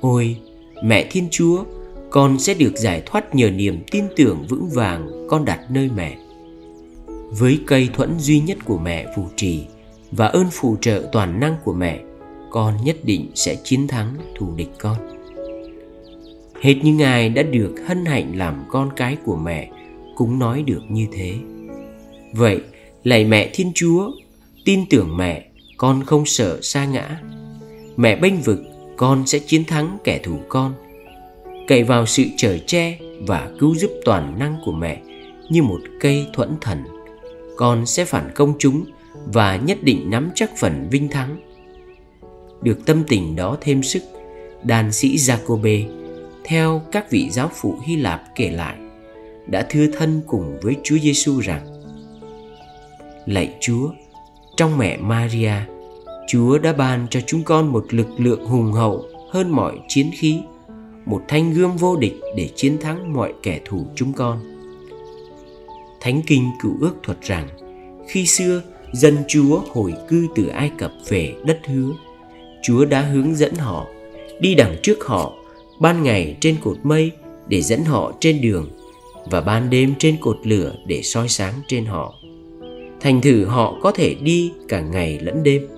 Ôi, 0.00 0.36
mẹ 0.84 1.06
Thiên 1.10 1.28
Chúa, 1.30 1.64
con 2.10 2.38
sẽ 2.38 2.54
được 2.54 2.72
giải 2.76 3.02
thoát 3.06 3.34
nhờ 3.34 3.50
niềm 3.50 3.82
tin 3.90 4.04
tưởng 4.16 4.46
vững 4.48 4.68
vàng 4.68 5.26
con 5.28 5.44
đặt 5.44 5.60
nơi 5.70 5.90
mẹ 5.96 6.16
với 7.30 7.60
cây 7.66 7.88
thuẫn 7.92 8.18
duy 8.18 8.40
nhất 8.40 8.58
của 8.64 8.78
mẹ 8.78 9.06
phù 9.16 9.26
trì 9.36 9.66
và 10.10 10.26
ơn 10.26 10.46
phù 10.52 10.76
trợ 10.80 11.08
toàn 11.12 11.40
năng 11.40 11.56
của 11.64 11.72
mẹ, 11.72 12.00
con 12.50 12.74
nhất 12.84 12.96
định 13.02 13.30
sẽ 13.34 13.56
chiến 13.64 13.88
thắng 13.88 14.14
thù 14.38 14.54
địch 14.56 14.70
con 14.78 15.17
hết 16.62 16.74
những 16.82 17.02
ai 17.02 17.28
đã 17.28 17.42
được 17.42 17.74
hân 17.86 18.04
hạnh 18.04 18.32
làm 18.36 18.64
con 18.68 18.90
cái 18.96 19.16
của 19.24 19.36
mẹ, 19.36 19.70
cũng 20.16 20.38
nói 20.38 20.62
được 20.62 20.82
như 20.88 21.06
thế. 21.12 21.34
Vậy, 22.32 22.60
lạy 23.04 23.24
mẹ 23.24 23.50
thiên 23.52 23.72
chúa, 23.74 24.10
tin 24.64 24.80
tưởng 24.90 25.16
mẹ, 25.16 25.46
con 25.76 26.04
không 26.04 26.26
sợ 26.26 26.58
sa 26.62 26.84
ngã. 26.84 27.20
Mẹ 27.96 28.16
bênh 28.16 28.40
vực, 28.40 28.60
con 28.96 29.26
sẽ 29.26 29.38
chiến 29.38 29.64
thắng 29.64 29.98
kẻ 30.04 30.20
thù 30.22 30.38
con. 30.48 30.74
Cậy 31.68 31.82
vào 31.82 32.06
sự 32.06 32.24
trở 32.36 32.58
che 32.58 32.98
và 33.26 33.50
cứu 33.58 33.74
giúp 33.74 33.90
toàn 34.04 34.38
năng 34.38 34.56
của 34.64 34.72
mẹ 34.72 35.02
như 35.50 35.62
một 35.62 35.80
cây 36.00 36.26
thuẫn 36.32 36.50
thần. 36.60 36.84
Con 37.56 37.86
sẽ 37.86 38.04
phản 38.04 38.30
công 38.34 38.54
chúng 38.58 38.84
và 39.26 39.56
nhất 39.56 39.78
định 39.82 40.10
nắm 40.10 40.30
chắc 40.34 40.50
phần 40.56 40.88
vinh 40.90 41.08
thắng. 41.08 41.36
Được 42.62 42.86
tâm 42.86 43.02
tình 43.08 43.36
đó 43.36 43.56
thêm 43.60 43.82
sức 43.82 44.02
đàn 44.62 44.92
sĩ 44.92 45.16
Jacobe 45.16 45.97
theo 46.44 46.82
các 46.92 47.10
vị 47.10 47.30
giáo 47.30 47.50
phụ 47.54 47.78
Hy 47.84 47.96
Lạp 47.96 48.22
kể 48.34 48.50
lại 48.50 48.76
đã 49.46 49.66
thưa 49.70 49.86
thân 49.86 50.20
cùng 50.26 50.58
với 50.62 50.76
Chúa 50.82 50.98
Giêsu 50.98 51.40
rằng 51.40 51.66
Lạy 53.26 53.54
Chúa, 53.60 53.90
trong 54.56 54.78
mẹ 54.78 54.96
Maria, 54.96 55.52
Chúa 56.28 56.58
đã 56.58 56.72
ban 56.72 57.06
cho 57.10 57.20
chúng 57.26 57.44
con 57.44 57.72
một 57.72 57.94
lực 57.94 58.08
lượng 58.16 58.44
hùng 58.44 58.72
hậu 58.72 59.04
hơn 59.30 59.50
mọi 59.50 59.78
chiến 59.88 60.10
khí, 60.14 60.40
một 61.06 61.22
thanh 61.28 61.52
gươm 61.52 61.76
vô 61.76 61.96
địch 61.96 62.16
để 62.36 62.48
chiến 62.56 62.78
thắng 62.80 63.12
mọi 63.12 63.34
kẻ 63.42 63.60
thù 63.64 63.86
chúng 63.94 64.12
con. 64.12 64.40
Thánh 66.00 66.22
Kinh 66.26 66.50
cựu 66.62 66.72
ước 66.80 66.94
thuật 67.02 67.18
rằng 67.22 67.48
khi 68.08 68.26
xưa 68.26 68.62
dân 68.92 69.16
Chúa 69.28 69.60
hồi 69.72 69.94
cư 70.08 70.26
từ 70.34 70.46
Ai 70.46 70.70
Cập 70.78 70.92
về 71.08 71.34
đất 71.44 71.60
hứa, 71.66 71.92
Chúa 72.62 72.84
đã 72.84 73.00
hướng 73.00 73.34
dẫn 73.34 73.54
họ 73.54 73.86
đi 74.40 74.54
đằng 74.54 74.76
trước 74.82 75.04
họ 75.04 75.32
ban 75.80 76.02
ngày 76.02 76.36
trên 76.40 76.56
cột 76.62 76.76
mây 76.82 77.10
để 77.48 77.62
dẫn 77.62 77.84
họ 77.84 78.12
trên 78.20 78.40
đường 78.40 78.70
và 79.30 79.40
ban 79.40 79.70
đêm 79.70 79.94
trên 79.98 80.16
cột 80.20 80.38
lửa 80.44 80.74
để 80.86 81.02
soi 81.02 81.28
sáng 81.28 81.54
trên 81.68 81.84
họ. 81.84 82.14
Thành 83.00 83.20
thử 83.20 83.44
họ 83.44 83.78
có 83.82 83.92
thể 83.92 84.14
đi 84.14 84.52
cả 84.68 84.80
ngày 84.80 85.18
lẫn 85.22 85.42
đêm. 85.42 85.68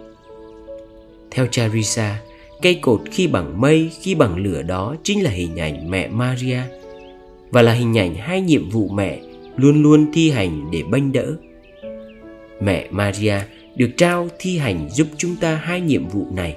Theo 1.30 1.46
Charissa, 1.46 2.20
cây 2.62 2.74
cột 2.74 3.00
khi 3.10 3.26
bằng 3.26 3.60
mây, 3.60 3.90
khi 4.00 4.14
bằng 4.14 4.36
lửa 4.36 4.62
đó 4.62 4.96
chính 5.02 5.22
là 5.22 5.30
hình 5.30 5.56
ảnh 5.56 5.90
mẹ 5.90 6.08
Maria 6.08 6.60
và 7.50 7.62
là 7.62 7.72
hình 7.72 7.98
ảnh 7.98 8.14
hai 8.14 8.40
nhiệm 8.40 8.70
vụ 8.70 8.88
mẹ 8.88 9.18
luôn 9.56 9.82
luôn 9.82 10.06
thi 10.12 10.30
hành 10.30 10.70
để 10.72 10.82
bênh 10.90 11.12
đỡ. 11.12 11.36
Mẹ 12.60 12.86
Maria 12.90 13.34
được 13.76 13.90
trao 13.96 14.28
thi 14.38 14.58
hành 14.58 14.88
giúp 14.90 15.06
chúng 15.16 15.36
ta 15.36 15.54
hai 15.54 15.80
nhiệm 15.80 16.08
vụ 16.08 16.26
này 16.32 16.56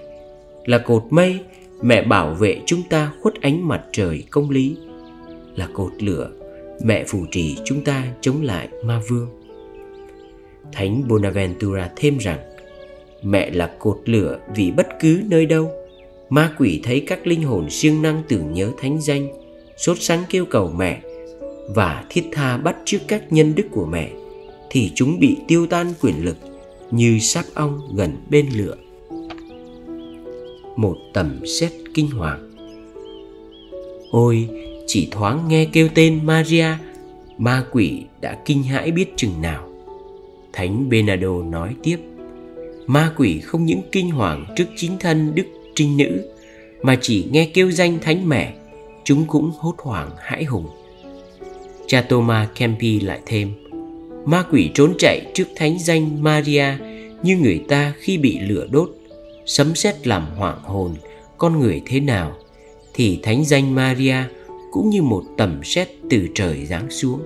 là 0.65 0.77
cột 0.77 1.03
mây 1.09 1.39
mẹ 1.83 2.03
bảo 2.03 2.33
vệ 2.33 2.61
chúng 2.65 2.83
ta 2.89 3.11
khuất 3.21 3.41
ánh 3.41 3.67
mặt 3.67 3.83
trời 3.91 4.23
công 4.29 4.49
lý. 4.49 4.75
Là 5.55 5.67
cột 5.73 6.03
lửa, 6.03 6.31
mẹ 6.83 7.03
phù 7.07 7.25
trì 7.31 7.57
chúng 7.65 7.83
ta 7.83 8.03
chống 8.21 8.41
lại 8.41 8.67
ma 8.83 9.01
vương. 9.09 9.27
Thánh 10.71 11.07
bonaventura 11.07 11.89
thêm 11.95 12.17
rằng, 12.17 12.39
mẹ 13.23 13.49
là 13.49 13.75
cột 13.79 14.01
lửa 14.05 14.39
vì 14.55 14.71
bất 14.71 14.87
cứ 14.99 15.21
nơi 15.29 15.45
đâu. 15.45 15.71
Ma 16.29 16.51
quỷ 16.57 16.81
thấy 16.83 16.99
các 17.07 17.27
linh 17.27 17.43
hồn 17.43 17.69
siêng 17.69 18.01
năng 18.01 18.23
tưởng 18.27 18.53
nhớ 18.53 18.71
thánh 18.77 19.01
danh, 19.01 19.27
sốt 19.77 19.97
sắng 19.99 20.23
kêu 20.29 20.45
cầu 20.45 20.73
mẹ 20.77 21.01
và 21.75 22.05
thiết 22.09 22.23
tha 22.31 22.57
bắt 22.57 22.75
trước 22.85 22.99
các 23.07 23.33
nhân 23.33 23.55
đức 23.55 23.67
của 23.71 23.85
mẹ, 23.85 24.11
thì 24.69 24.91
chúng 24.95 25.19
bị 25.19 25.37
tiêu 25.47 25.67
tan 25.67 25.87
quyền 26.01 26.25
lực 26.25 26.37
như 26.91 27.19
sáp 27.19 27.45
ong 27.53 27.81
gần 27.95 28.11
bên 28.29 28.49
lửa 28.53 28.75
một 30.75 30.97
tầm 31.13 31.39
xét 31.59 31.71
kinh 31.93 32.09
hoàng. 32.09 32.49
Ôi, 34.11 34.49
chỉ 34.87 35.07
thoáng 35.11 35.47
nghe 35.47 35.65
kêu 35.65 35.89
tên 35.95 36.19
maria, 36.23 36.67
ma 37.37 37.65
quỷ 37.71 38.03
đã 38.21 38.37
kinh 38.45 38.63
hãi 38.63 38.91
biết 38.91 39.13
chừng 39.15 39.41
nào. 39.41 39.69
Thánh 40.53 40.89
benado 40.89 41.43
nói 41.43 41.75
tiếp, 41.83 41.97
ma 42.85 43.11
quỷ 43.17 43.39
không 43.39 43.65
những 43.65 43.81
kinh 43.91 44.11
hoàng 44.11 44.45
trước 44.55 44.65
chính 44.75 44.91
thân 44.99 45.35
đức 45.35 45.45
trinh 45.75 45.97
nữ, 45.97 46.21
mà 46.81 46.97
chỉ 47.01 47.25
nghe 47.31 47.49
kêu 47.53 47.71
danh 47.71 47.99
thánh 48.01 48.29
mẹ, 48.29 48.53
chúng 49.03 49.25
cũng 49.27 49.51
hốt 49.57 49.75
hoảng 49.77 50.09
hãi 50.19 50.43
hùng. 50.43 50.67
Cha 51.87 52.05
Thomas 52.09 52.49
Kempi 52.55 52.99
lại 52.99 53.19
thêm, 53.25 53.51
ma 54.25 54.45
quỷ 54.51 54.69
trốn 54.73 54.93
chạy 54.99 55.21
trước 55.33 55.47
thánh 55.55 55.79
danh 55.79 56.23
Maria 56.23 56.65
như 57.23 57.37
người 57.37 57.63
ta 57.67 57.93
khi 57.99 58.17
bị 58.17 58.39
lửa 58.39 58.67
đốt 58.71 58.95
sấm 59.45 59.75
sét 59.75 60.07
làm 60.07 60.25
hoảng 60.35 60.63
hồn, 60.63 60.95
con 61.37 61.59
người 61.59 61.81
thế 61.85 61.99
nào 61.99 62.35
thì 62.93 63.19
thánh 63.23 63.45
danh 63.45 63.75
Maria 63.75 64.17
cũng 64.71 64.89
như 64.89 65.01
một 65.01 65.23
tầm 65.37 65.63
sét 65.63 65.89
từ 66.09 66.27
trời 66.35 66.65
giáng 66.65 66.89
xuống, 66.89 67.21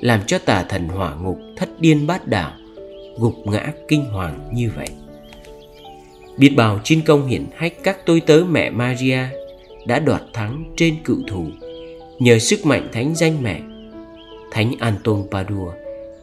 làm 0.00 0.20
cho 0.26 0.38
tà 0.38 0.62
thần 0.68 0.88
hỏa 0.88 1.14
ngục 1.14 1.38
thất 1.56 1.80
điên 1.80 2.06
bát 2.06 2.26
đảo 2.26 2.52
gục 3.18 3.34
ngã 3.46 3.72
kinh 3.88 4.04
hoàng 4.04 4.50
như 4.52 4.70
vậy. 4.76 4.88
Biết 6.38 6.52
bao 6.56 6.80
chiến 6.84 7.00
công 7.06 7.26
hiển 7.26 7.46
hách 7.56 7.82
các 7.82 8.06
tôi 8.06 8.20
tớ 8.20 8.44
mẹ 8.48 8.70
Maria 8.70 9.20
đã 9.86 9.98
đoạt 9.98 10.22
thắng 10.32 10.64
trên 10.76 10.94
cựu 11.04 11.16
thù. 11.28 11.46
Nhờ 12.18 12.38
sức 12.38 12.66
mạnh 12.66 12.88
thánh 12.92 13.14
danh 13.14 13.42
mẹ, 13.42 13.60
thánh 14.50 14.72
Anton 14.78 15.24
Padua, 15.30 15.70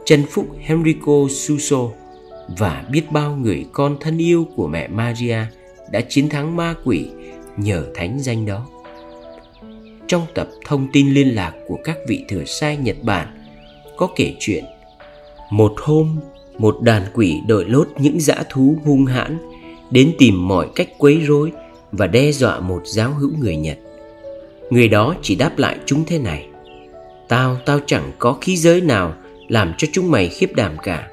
chân 0.06 0.24
phúc 0.30 0.46
Henrico 0.60 1.28
Suso 1.30 1.90
và 2.48 2.86
biết 2.92 3.12
bao 3.12 3.36
người 3.36 3.66
con 3.74 3.98
thân 4.00 4.18
yêu 4.18 4.48
của 4.56 4.68
mẹ 4.68 4.88
Maria 4.88 5.38
đã 5.92 6.02
chiến 6.10 6.30
thắng 6.30 6.56
ma 6.56 6.76
quỷ 6.84 7.08
nhờ 7.58 7.86
thánh 7.96 8.20
danh 8.20 8.46
đó. 8.46 8.68
Trong 10.08 10.26
tập 10.34 10.48
thông 10.66 10.88
tin 10.94 11.14
liên 11.14 11.36
lạc 11.36 11.54
của 11.68 11.78
các 11.84 11.98
vị 12.08 12.26
thừa 12.28 12.44
sai 12.46 12.78
Nhật 12.78 12.98
Bản 13.04 13.28
có 13.98 14.10
kể 14.16 14.36
chuyện 14.40 14.64
một 15.50 15.74
hôm 15.78 16.20
một 16.58 16.78
đàn 16.82 17.04
quỷ 17.14 17.42
đội 17.48 17.66
lốt 17.66 17.88
những 17.98 18.20
dã 18.20 18.36
thú 18.50 18.78
hung 18.86 19.06
hãn 19.06 19.38
đến 19.92 20.14
tìm 20.18 20.48
mọi 20.48 20.68
cách 20.76 20.90
quấy 20.98 21.22
rối 21.22 21.52
và 21.92 22.08
đe 22.08 22.32
dọa 22.32 22.60
một 22.60 22.82
giáo 22.86 23.14
hữu 23.14 23.32
người 23.40 23.56
Nhật. 23.56 23.78
Người 24.70 24.88
đó 24.88 25.16
chỉ 25.22 25.36
đáp 25.36 25.58
lại 25.58 25.78
chúng 25.86 26.06
thế 26.06 26.20
này 26.20 26.48
Tao, 27.28 27.58
tao 27.66 27.80
chẳng 27.86 28.12
có 28.20 28.38
khí 28.42 28.58
giới 28.58 28.82
nào 28.82 29.14
Làm 29.48 29.74
cho 29.78 29.88
chúng 29.92 30.12
mày 30.12 30.28
khiếp 30.28 30.56
đảm 30.56 30.78
cả 30.84 31.10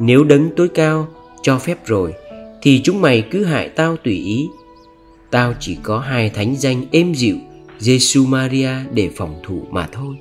nếu 0.00 0.24
đấng 0.24 0.50
tối 0.56 0.68
cao 0.68 1.08
cho 1.42 1.58
phép 1.58 1.86
rồi, 1.86 2.14
Thì 2.62 2.80
chúng 2.84 3.00
mày 3.00 3.22
cứ 3.30 3.44
hại 3.44 3.68
tao 3.68 3.96
tùy 3.96 4.14
ý. 4.14 4.48
Tao 5.30 5.54
chỉ 5.60 5.78
có 5.82 5.98
hai 5.98 6.30
thánh 6.30 6.56
danh 6.56 6.84
êm 6.90 7.14
dịu 7.14 7.36
Giêsu 7.78 8.26
Maria 8.26 8.70
để 8.94 9.10
phòng 9.16 9.40
thủ 9.42 9.62
mà 9.70 9.88
thôi. 9.92 10.16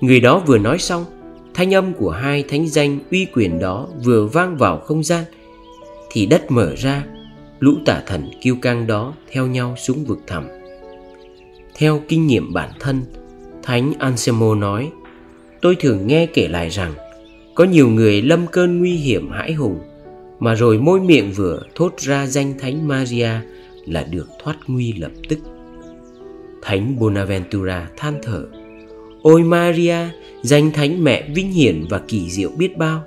Người 0.00 0.20
đó 0.20 0.42
vừa 0.46 0.58
nói 0.58 0.78
xong, 0.78 1.04
Thanh 1.54 1.74
âm 1.74 1.92
của 1.92 2.10
hai 2.10 2.42
thánh 2.42 2.68
danh 2.68 2.98
uy 3.10 3.26
quyền 3.32 3.58
đó 3.58 3.88
vừa 4.04 4.26
vang 4.26 4.56
vào 4.56 4.78
không 4.78 5.04
gian, 5.04 5.24
Thì 6.10 6.26
đất 6.26 6.50
mở 6.50 6.74
ra, 6.76 7.04
Lũ 7.60 7.74
tả 7.86 8.02
thần 8.06 8.30
kiêu 8.40 8.56
căng 8.62 8.86
đó 8.86 9.14
theo 9.30 9.46
nhau 9.46 9.74
xuống 9.78 10.04
vực 10.04 10.18
thẳm. 10.26 10.48
Theo 11.74 12.02
kinh 12.08 12.26
nghiệm 12.26 12.52
bản 12.52 12.70
thân, 12.80 13.04
Thánh 13.62 13.92
Anselmo 13.98 14.54
nói, 14.54 14.90
Tôi 15.62 15.76
thường 15.76 16.06
nghe 16.06 16.26
kể 16.26 16.48
lại 16.48 16.68
rằng 16.68 16.94
có 17.60 17.66
nhiều 17.66 17.90
người 17.90 18.22
lâm 18.22 18.46
cơn 18.46 18.78
nguy 18.78 18.92
hiểm 18.94 19.30
hãi 19.30 19.52
hùng 19.52 19.78
Mà 20.38 20.54
rồi 20.54 20.78
môi 20.78 21.00
miệng 21.00 21.32
vừa 21.32 21.62
thốt 21.74 21.94
ra 21.98 22.26
danh 22.26 22.54
Thánh 22.58 22.88
Maria 22.88 23.30
Là 23.86 24.06
được 24.10 24.28
thoát 24.42 24.56
nguy 24.66 24.92
lập 24.92 25.10
tức. 25.28 25.38
Thánh 26.62 26.98
Bonaventura 26.98 27.90
than 27.96 28.18
thở 28.22 28.46
Ôi 29.22 29.42
Maria, 29.42 29.96
danh 30.42 30.70
thánh 30.70 31.04
mẹ 31.04 31.28
vinh 31.34 31.52
hiển 31.52 31.84
và 31.90 32.00
kỳ 32.08 32.30
diệu 32.30 32.50
biết 32.50 32.76
bao. 32.76 33.04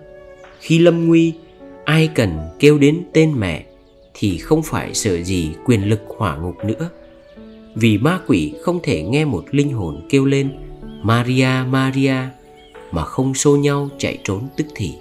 Khi 0.60 0.80
lâm 0.80 1.08
nguy, 1.08 1.34
ai 1.86 2.10
cần 2.16 2.38
kêu 2.60 2.78
đến 2.78 3.04
tên 3.14 3.34
mẹ 3.40 3.66
Thì 4.14 4.38
không 4.38 4.64
phải 4.64 4.94
sợ 4.94 5.22
gì 5.22 5.52
quyền 5.66 5.90
lực 5.90 6.02
hỏa 6.18 6.38
ngục 6.38 6.56
nữa. 6.66 6.90
Vì 7.76 7.98
ma 7.98 8.20
quỷ 8.28 8.54
không 8.62 8.80
thể 8.84 9.04
nghe 9.04 9.26
một 9.26 9.46
linh 9.52 9.74
hồn 9.74 10.08
kêu 10.10 10.26
lên 10.26 10.50
Maria, 11.02 11.50
Maria. 11.70 12.16
Mà 12.94 13.04
không 13.04 13.34
xô 13.34 13.56
nhau 13.56 13.90
chạy 13.98 14.18
trốn 14.24 14.48
tức 14.58 14.68
thì 14.76 14.94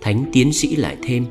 Thánh 0.00 0.24
tiến 0.32 0.52
sĩ 0.52 0.76
lại 0.76 0.96
thêm 1.02 1.26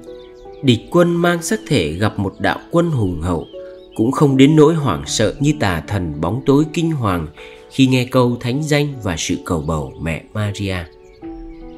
Địch 0.61 0.81
quân 0.91 1.15
mang 1.15 1.41
sắc 1.41 1.59
thể 1.67 1.93
gặp 1.93 2.19
một 2.19 2.35
đạo 2.39 2.59
quân 2.71 2.91
hùng 2.91 3.21
hậu 3.21 3.47
cũng 3.95 4.11
không 4.11 4.37
đến 4.37 4.55
nỗi 4.55 4.73
hoảng 4.73 5.03
sợ 5.05 5.35
như 5.39 5.53
tà 5.59 5.81
thần 5.87 6.21
bóng 6.21 6.41
tối 6.45 6.63
kinh 6.73 6.91
hoàng 6.91 7.27
khi 7.71 7.87
nghe 7.87 8.05
câu 8.11 8.37
thánh 8.39 8.63
danh 8.63 8.87
và 9.03 9.15
sự 9.17 9.37
cầu 9.45 9.63
bầu 9.67 9.93
mẹ 10.01 10.23
Maria. 10.33 10.77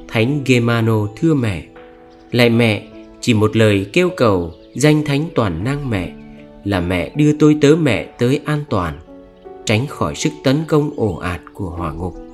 Thánh 0.08 0.42
Gemano 0.46 1.06
thưa 1.16 1.34
mẹ, 1.34 1.64
lại 2.32 2.50
mẹ 2.50 2.82
chỉ 3.20 3.34
một 3.34 3.56
lời 3.56 3.86
kêu 3.92 4.10
cầu 4.16 4.52
danh 4.74 5.04
thánh 5.04 5.24
toàn 5.34 5.64
năng 5.64 5.90
mẹ 5.90 6.12
là 6.64 6.80
mẹ 6.80 7.12
đưa 7.16 7.32
tôi 7.32 7.56
tớ 7.60 7.76
mẹ 7.80 8.04
tới 8.04 8.40
an 8.44 8.64
toàn, 8.70 8.98
tránh 9.64 9.86
khỏi 9.86 10.14
sức 10.14 10.32
tấn 10.44 10.56
công 10.68 10.90
ồ 10.96 11.14
ạt 11.14 11.40
của 11.54 11.70
hỏa 11.70 11.92
ngục. 11.92 12.27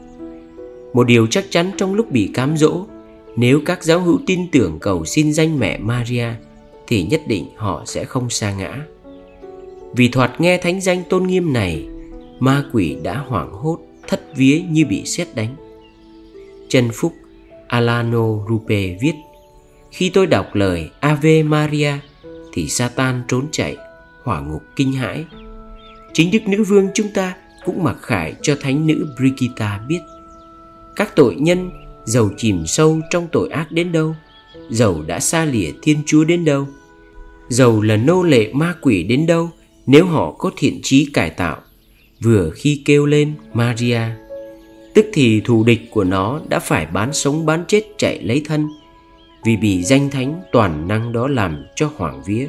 Một 0.94 1.04
điều 1.04 1.26
chắc 1.26 1.44
chắn 1.50 1.70
trong 1.76 1.94
lúc 1.94 2.10
bị 2.10 2.30
cám 2.34 2.56
dỗ, 2.56 2.86
nếu 3.36 3.60
các 3.66 3.84
giáo 3.84 4.00
hữu 4.00 4.20
tin 4.26 4.50
tưởng 4.50 4.78
cầu 4.80 5.04
xin 5.04 5.32
danh 5.32 5.58
mẹ 5.58 5.78
Maria 5.78 6.28
thì 6.86 7.02
nhất 7.02 7.20
định 7.26 7.46
họ 7.56 7.82
sẽ 7.86 8.04
không 8.04 8.30
sa 8.30 8.52
ngã. 8.52 8.84
Vì 9.92 10.08
thoạt 10.08 10.40
nghe 10.40 10.58
thánh 10.58 10.80
danh 10.80 11.02
tôn 11.08 11.26
nghiêm 11.26 11.52
này 11.52 11.88
Ma 12.40 12.64
quỷ 12.72 12.96
đã 13.02 13.18
hoảng 13.18 13.52
hốt 13.52 13.78
Thất 14.08 14.36
vía 14.36 14.62
như 14.70 14.84
bị 14.86 15.04
sét 15.04 15.28
đánh. 15.34 15.56
Chân 16.68 16.88
Phúc 16.92 17.12
Alano 17.68 18.28
Rupe 18.48 18.96
viết 19.00 19.14
Khi 19.90 20.10
tôi 20.10 20.26
đọc 20.26 20.54
lời 20.54 20.90
Ave 21.00 21.42
Maria 21.42 21.92
Thì 22.52 22.68
Satan 22.68 23.22
trốn 23.28 23.46
chạy 23.52 23.76
Hỏa 24.22 24.40
ngục 24.40 24.62
kinh 24.76 24.92
hãi. 24.92 25.24
Chính 26.12 26.30
Đức 26.30 26.48
Nữ 26.48 26.64
Vương 26.64 26.88
chúng 26.94 27.08
ta 27.14 27.36
Cũng 27.64 27.84
mặc 27.84 27.96
khải 28.00 28.34
cho 28.42 28.56
Thánh 28.60 28.86
Nữ 28.86 29.06
Brigitta 29.18 29.80
biết. 29.88 30.00
Các 30.96 31.16
tội 31.16 31.34
nhân 31.34 31.70
Dầu 32.04 32.30
chìm 32.36 32.66
sâu 32.66 33.00
trong 33.10 33.26
tội 33.32 33.48
ác 33.48 33.72
đến 33.72 33.92
đâu? 33.92 34.14
Dầu 34.70 35.02
đã 35.06 35.20
xa 35.20 35.44
lìa 35.44 35.70
Thiên 35.82 35.98
Chúa 36.06 36.24
đến 36.24 36.44
đâu? 36.44 36.66
Dầu 37.48 37.82
là 37.82 37.96
nô 37.96 38.22
lệ 38.22 38.52
ma 38.52 38.74
quỷ 38.82 39.02
đến 39.02 39.26
đâu? 39.26 39.50
Nếu 39.86 40.06
họ 40.06 40.32
có 40.32 40.50
thiện 40.56 40.80
trí 40.82 41.10
cải 41.12 41.30
tạo, 41.30 41.56
vừa 42.20 42.50
khi 42.54 42.82
kêu 42.84 43.06
lên 43.06 43.32
Maria, 43.52 44.00
tức 44.94 45.06
thì 45.12 45.40
thù 45.40 45.64
địch 45.64 45.80
của 45.90 46.04
nó 46.04 46.40
đã 46.48 46.58
phải 46.58 46.86
bán 46.86 47.12
sống 47.12 47.46
bán 47.46 47.64
chết 47.68 47.82
chạy 47.98 48.22
lấy 48.22 48.42
thân, 48.44 48.68
vì 49.44 49.56
bị 49.56 49.82
danh 49.82 50.10
thánh 50.10 50.42
toàn 50.52 50.88
năng 50.88 51.12
đó 51.12 51.28
làm 51.28 51.64
cho 51.76 51.90
hoảng 51.96 52.22
vía. 52.26 52.48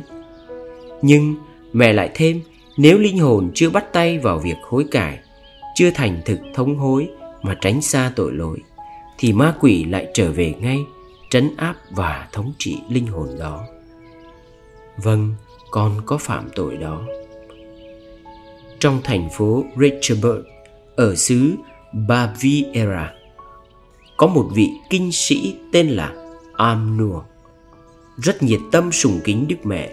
Nhưng 1.01 1.35
mẹ 1.73 1.93
lại 1.93 2.09
thêm, 2.13 2.41
nếu 2.77 2.97
linh 2.97 3.19
hồn 3.19 3.51
chưa 3.53 3.69
bắt 3.69 3.93
tay 3.93 4.19
vào 4.19 4.39
việc 4.39 4.57
hối 4.63 4.85
cải, 4.91 5.19
chưa 5.75 5.91
thành 5.91 6.21
thực 6.25 6.39
thống 6.53 6.75
hối 6.75 7.07
mà 7.45 7.55
tránh 7.61 7.81
xa 7.81 8.11
tội 8.15 8.33
lỗi, 8.33 8.57
thì 9.17 9.33
ma 9.33 9.55
quỷ 9.59 9.83
lại 9.83 10.07
trở 10.13 10.31
về 10.31 10.53
ngay, 10.59 10.79
trấn 11.29 11.51
áp 11.57 11.75
và 11.91 12.27
thống 12.31 12.53
trị 12.57 12.77
linh 12.89 13.07
hồn 13.07 13.27
đó. 13.39 13.63
Vâng 14.97 15.33
con 15.71 16.01
có 16.05 16.17
phạm 16.17 16.49
tội 16.55 16.77
đó. 16.77 17.01
Trong 18.79 19.01
thành 19.03 19.29
phố 19.37 19.63
Richburg, 19.77 20.41
ở 20.95 21.15
xứ 21.15 21.55
Baviera, 21.93 23.13
có 24.17 24.27
một 24.27 24.49
vị 24.53 24.69
kinh 24.89 25.11
sĩ 25.11 25.55
tên 25.71 25.87
là 25.87 26.13
Amnur 26.53 27.23
rất 28.17 28.43
nhiệt 28.43 28.59
tâm 28.71 28.91
sùng 28.91 29.19
kính 29.23 29.47
Đức 29.47 29.55
Mẹ, 29.63 29.89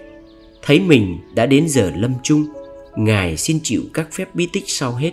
thấy 0.63 0.81
mình 0.81 1.19
đã 1.35 1.47
đến 1.47 1.69
giờ 1.69 1.93
lâm 1.97 2.15
chung, 2.23 2.47
ngài 2.97 3.37
xin 3.37 3.61
chịu 3.63 3.83
các 3.95 4.09
phép 4.13 4.35
bí 4.35 4.49
tích 4.53 4.65
sau 4.67 4.95
hết 4.95 5.13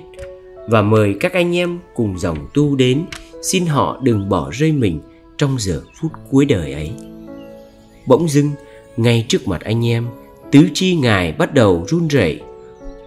và 0.69 0.81
mời 0.81 1.15
các 1.19 1.33
anh 1.33 1.55
em 1.55 1.79
cùng 1.93 2.19
dòng 2.19 2.37
tu 2.53 2.75
đến, 2.75 3.05
xin 3.41 3.65
họ 3.65 3.99
đừng 4.03 4.29
bỏ 4.29 4.49
rơi 4.53 4.71
mình 4.71 4.99
trong 5.37 5.55
giờ 5.59 5.81
phút 6.01 6.11
cuối 6.29 6.45
đời 6.45 6.73
ấy. 6.73 6.91
Bỗng 8.07 8.29
dưng, 8.29 8.51
ngay 8.97 9.25
trước 9.27 9.47
mặt 9.47 9.61
anh 9.61 9.85
em, 9.85 10.07
tứ 10.51 10.69
chi 10.73 10.95
ngài 10.95 11.31
bắt 11.31 11.53
đầu 11.53 11.85
run 11.87 12.07
rẩy, 12.07 12.41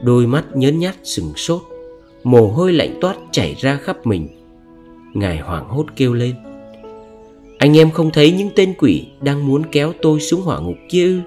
Đôi 0.02 0.26
mắt 0.26 0.44
nhớn 0.54 0.78
nhát 0.78 0.96
sừng 1.02 1.32
sốt, 1.36 1.62
Mồ 2.24 2.48
hôi 2.48 2.72
lạnh 2.72 2.98
toát 3.00 3.16
chảy 3.30 3.56
ra 3.60 3.76
khắp 3.76 4.06
mình. 4.06 4.28
Ngài 5.14 5.38
hoảng 5.38 5.68
hốt 5.68 5.86
kêu 5.96 6.14
lên, 6.14 6.34
Anh 7.58 7.76
em 7.76 7.90
không 7.90 8.10
thấy 8.10 8.32
những 8.32 8.50
tên 8.56 8.74
quỷ 8.78 9.06
Đang 9.20 9.46
muốn 9.46 9.62
kéo 9.72 9.92
tôi 10.02 10.20
xuống 10.20 10.42
hỏa 10.42 10.58
ngục 10.58 10.76
kia 10.88 11.04
ư? 11.04 11.20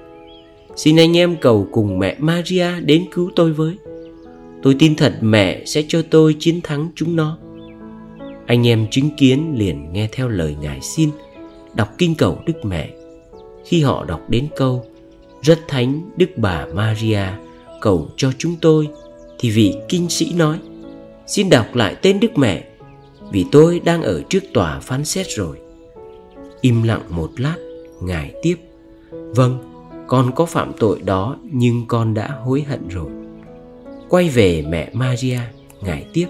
Xin 0.75 0.99
anh 0.99 1.17
em 1.17 1.35
cầu 1.41 1.67
cùng 1.71 1.99
mẹ 1.99 2.15
Maria 2.19 2.79
đến 2.81 3.05
cứu 3.11 3.31
tôi 3.35 3.53
với. 3.53 3.75
Tôi 4.65 4.75
tin 4.79 4.95
thật 4.95 5.13
mẹ 5.21 5.65
sẽ 5.65 5.83
cho 5.87 6.01
tôi 6.11 6.35
chiến 6.39 6.61
thắng 6.63 6.89
chúng 6.95 7.15
nó. 7.15 7.37
Anh 8.45 8.67
em 8.67 8.87
chứng 8.91 9.09
kiến 9.17 9.53
liền 9.57 9.93
nghe 9.93 10.09
theo 10.11 10.27
lời 10.27 10.55
Ngài 10.61 10.81
xin, 10.81 11.09
Đọc 11.73 11.89
kinh 11.97 12.15
cầu 12.15 12.41
Đức 12.45 12.65
Mẹ. 12.65 12.89
Khi 13.65 13.81
họ 13.81 14.05
đọc 14.05 14.21
đến 14.29 14.47
câu, 14.55 14.85
Rất 15.41 15.59
thánh 15.67 16.01
Đức 16.17 16.29
bà 16.37 16.65
Maria, 16.73 17.21
cầu 17.81 18.07
cho 18.17 18.31
chúng 18.37 18.55
tôi, 18.61 18.87
thì 19.39 19.49
vị 19.49 19.75
kinh 19.89 20.09
sĩ 20.09 20.33
nói, 20.33 20.59
xin 21.27 21.49
đọc 21.49 21.75
lại 21.75 21.95
tên 22.01 22.19
đức 22.19 22.37
mẹ, 22.37 22.63
vì 23.31 23.45
tôi 23.51 23.79
đang 23.79 24.01
ở 24.01 24.21
trước 24.29 24.43
tòa 24.53 24.79
phán 24.79 25.05
xét 25.05 25.25
rồi. 25.29 25.57
Im 26.61 26.83
lặng 26.83 27.01
một 27.09 27.31
lát, 27.37 27.57
ngài 28.01 28.33
tiếp 28.41 28.55
vâng 29.11 29.57
con 30.07 30.31
có 30.35 30.45
phạm 30.45 30.71
tội 30.79 31.01
đó 31.01 31.37
nhưng 31.43 31.85
con 31.87 32.13
đã 32.13 32.27
hối 32.27 32.61
hận 32.61 32.87
rồi 32.87 33.24
quay 34.15 34.29
về 34.29 34.63
mẹ 34.69 34.89
maria, 34.93 35.39
ngài 35.81 36.05
tiếp 36.13 36.25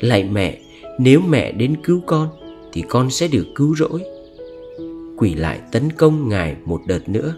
lạy 0.00 0.24
mẹ, 0.24 0.58
nếu 0.98 1.20
mẹ 1.20 1.52
đến 1.52 1.76
cứu 1.84 2.00
con, 2.06 2.28
thì 2.72 2.82
con 2.88 3.10
sẽ 3.10 3.28
được 3.28 3.46
cứu 3.54 3.76
rỗi. 3.76 4.00
Quỷ 5.16 5.34
lại 5.34 5.58
tấn 5.72 5.92
công 5.92 6.28
ngài 6.28 6.56
một 6.64 6.80
đợt 6.86 7.08
nữa. 7.08 7.34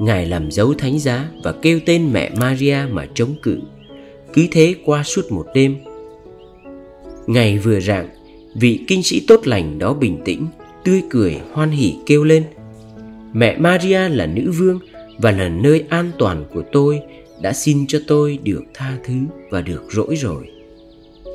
Ngài 0.00 0.26
làm 0.26 0.50
dấu 0.50 0.74
thánh 0.74 0.98
giá 0.98 1.28
và 1.44 1.52
kêu 1.52 1.80
tên 1.86 2.12
mẹ 2.12 2.30
Maria 2.40 2.76
mà 2.90 3.06
chống 3.14 3.34
cự. 3.42 3.58
Cứ 4.32 4.46
thế 4.50 4.74
qua 4.84 5.02
suốt 5.02 5.32
một 5.32 5.46
đêm 5.54 5.76
Ngày 7.26 7.58
vừa 7.58 7.80
rạng, 7.80 8.08
Vị 8.54 8.80
kinh 8.88 9.02
sĩ 9.02 9.24
tốt 9.28 9.46
lành 9.46 9.78
đó 9.78 9.94
bình 9.94 10.18
tĩnh, 10.24 10.46
Tươi 10.84 11.02
cười, 11.10 11.40
hoan 11.52 11.70
hỉ 11.70 11.94
kêu 12.06 12.24
lên, 12.24 12.44
Mẹ 13.32 13.56
Maria 13.58 14.08
là 14.08 14.26
nữ 14.26 14.52
vương 14.58 14.78
Và 15.18 15.30
là 15.30 15.48
nơi 15.48 15.84
an 15.88 16.10
toàn 16.18 16.44
của 16.54 16.62
tôi 16.72 17.00
đã 17.42 17.52
xin 17.52 17.86
cho 17.86 17.98
tôi 18.06 18.38
được 18.42 18.62
tha 18.74 18.98
thứ 19.04 19.14
và 19.50 19.60
được 19.60 19.82
rỗi 19.90 20.14
rồi. 20.14 20.50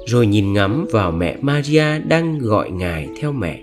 Rồi 0.08 0.28
nhìn 0.28 0.54
ngắm 0.54 0.86
vào 0.92 1.12
mẹ 1.12 1.38
Maria 1.42 2.00
đang 2.00 2.40
gọi 2.40 2.72
Ngài 2.72 3.10
theo 3.22 3.32
mẹ. 3.32 3.62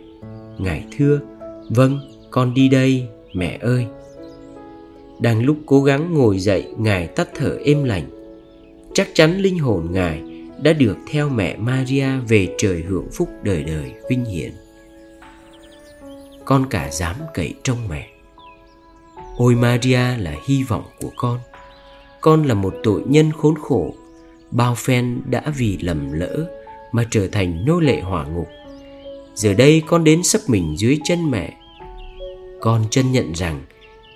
Ngài 0.59 0.85
thưa 0.99 1.21
Vâng 1.69 2.01
con 2.31 2.55
đi 2.55 2.69
đây, 2.69 3.07
mẹ 3.33 3.59
ơi. 3.61 3.87
Đang 5.21 5.45
lúc 5.45 5.57
cố 5.67 5.83
gắng 5.83 6.15
ngồi 6.15 6.39
dậy, 6.39 6.69
ngài 6.79 7.07
tắt 7.07 7.29
thở 7.35 7.59
êm 7.65 7.85
lành. 7.85 8.05
Chắc 8.95 9.09
chắn 9.15 9.39
linh 9.39 9.59
hồn 9.59 9.89
ngài 9.91 10.23
đã 10.63 10.73
được 10.73 10.97
theo 11.11 11.29
mẹ 11.29 11.57
maria 11.57 12.07
về 12.29 12.55
trời 12.59 12.83
hưởng 12.83 13.09
phúc 13.13 13.29
đời 13.43 13.65
đời 13.65 13.93
vinh 14.11 14.25
hiển. 14.25 14.53
Con 16.45 16.67
cả 16.71 16.91
dám 16.93 17.17
cậy 17.35 17.55
trong 17.63 17.89
mẹ. 17.89 18.09
Ôi 19.37 19.55
maria 19.55 20.17
là 20.19 20.35
hy 20.47 20.63
vọng 20.63 20.85
của 21.01 21.11
con 21.17 21.39
con 22.21 22.43
là 22.43 22.55
một 22.55 22.75
tội 22.83 23.03
nhân 23.07 23.33
khốn 23.33 23.55
khổ, 23.63 23.95
bao 24.51 24.75
phen 24.75 25.23
đã 25.27 25.43
vì 25.57 25.79
lầm 25.81 26.13
lỡ 26.13 26.47
mà 26.93 27.05
trở 27.11 27.29
thành 27.29 27.65
nô 27.67 27.81
lệ 27.81 28.01
hỏa 28.01 28.25
ngục. 28.27 28.49
Giờ 29.35 29.55
đây 29.55 29.83
con 29.87 30.05
đến 30.05 30.23
sấp 30.23 30.41
mình 30.49 30.75
dưới 30.79 30.99
chân 31.05 31.31
mẹ. 31.31 31.57
Con 32.61 32.85
chân 32.91 33.13
nhận 33.13 33.33
rằng 33.33 33.61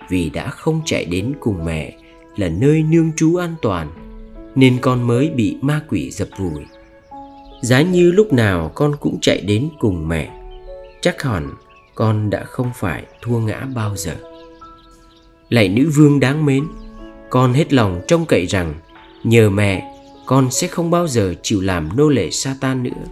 vì 0.08 0.30
đã 0.30 0.48
không 0.50 0.80
chạy 0.84 1.04
đến 1.04 1.32
cùng 1.40 1.64
mẹ 1.64 1.96
là 2.36 2.48
nơi 2.48 2.82
nương 2.82 3.12
trú 3.16 3.36
an 3.36 3.54
toàn, 3.62 3.90
nên 4.54 4.78
con 4.80 5.02
mới 5.02 5.30
bị 5.30 5.56
ma 5.60 5.82
quỷ 5.88 6.10
dập 6.10 6.28
vùi. 6.38 6.62
Giá 7.62 7.82
như 7.82 8.12
lúc 8.12 8.32
nào 8.32 8.72
con 8.74 8.96
cũng 9.00 9.18
chạy 9.20 9.40
đến 9.40 9.68
cùng 9.80 10.08
mẹ, 10.08 10.30
chắc 11.00 11.22
hẳn 11.22 11.50
con 11.94 12.30
đã 12.30 12.44
không 12.44 12.70
phải 12.74 13.04
thua 13.22 13.38
ngã 13.38 13.66
bao 13.74 13.96
giờ. 13.96 14.16
Lạy 15.48 15.68
nữ 15.68 15.90
vương 15.94 16.20
đáng 16.20 16.44
mến 16.44 16.64
con 17.30 17.52
hết 17.52 17.72
lòng 17.72 18.00
trông 18.08 18.26
cậy 18.26 18.46
rằng 18.46 18.74
nhờ 19.24 19.50
mẹ 19.50 19.90
con 20.26 20.50
sẽ 20.50 20.66
không 20.66 20.90
bao 20.90 21.08
giờ 21.08 21.34
chịu 21.42 21.60
làm 21.60 21.96
nô 21.96 22.08
lệ 22.08 22.30
Satan 22.30 22.82
nữa. 22.82 23.04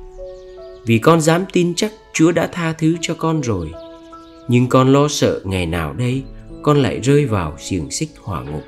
Vì 0.86 0.98
con 0.98 1.20
dám 1.20 1.44
tin 1.52 1.74
chắc 1.74 1.92
Chúa 2.12 2.32
đã 2.32 2.46
tha 2.46 2.72
thứ 2.72 2.96
cho 3.00 3.14
con 3.14 3.40
rồi. 3.40 3.70
Nhưng 4.48 4.68
con 4.68 4.92
lo 4.92 5.08
sợ 5.08 5.40
ngày 5.44 5.66
nào 5.66 5.92
đây 5.92 6.22
con 6.62 6.82
lại 6.82 7.00
rơi 7.00 7.26
vào 7.26 7.54
xiềng 7.58 7.90
xích 7.90 8.10
hỏa 8.22 8.42
ngục. 8.42 8.62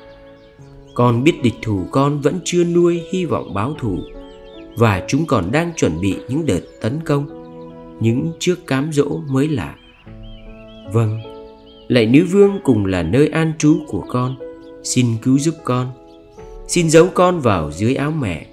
Con 0.93 1.23
biết 1.23 1.33
địch 1.43 1.55
thủ 1.61 1.87
con 1.91 2.21
vẫn 2.21 2.39
chưa 2.43 2.63
nuôi 2.63 3.01
hy 3.11 3.25
vọng 3.25 3.53
báo 3.53 3.75
thù 3.79 3.99
và 4.77 5.03
chúng 5.07 5.25
còn 5.25 5.51
đang 5.51 5.73
chuẩn 5.75 6.01
bị 6.01 6.15
những 6.29 6.45
đợt 6.45 6.61
tấn 6.81 6.99
công, 7.05 7.27
những 7.99 8.31
trước 8.39 8.67
cám 8.67 8.89
dỗ 8.93 9.21
mới 9.29 9.47
lạ. 9.47 9.75
Vâng, 10.93 11.19
lạy 11.87 12.05
nữ 12.05 12.25
vương 12.31 12.59
cùng 12.63 12.85
là 12.85 13.03
nơi 13.03 13.27
an 13.27 13.53
trú 13.57 13.77
của 13.87 14.05
con, 14.07 14.35
xin 14.85 15.17
cứu 15.21 15.39
giúp 15.39 15.55
con. 15.63 15.87
Xin 16.67 16.89
giấu 16.89 17.07
con 17.13 17.39
vào 17.39 17.71
dưới 17.71 17.95
áo 17.95 18.11
mẹ 18.11 18.45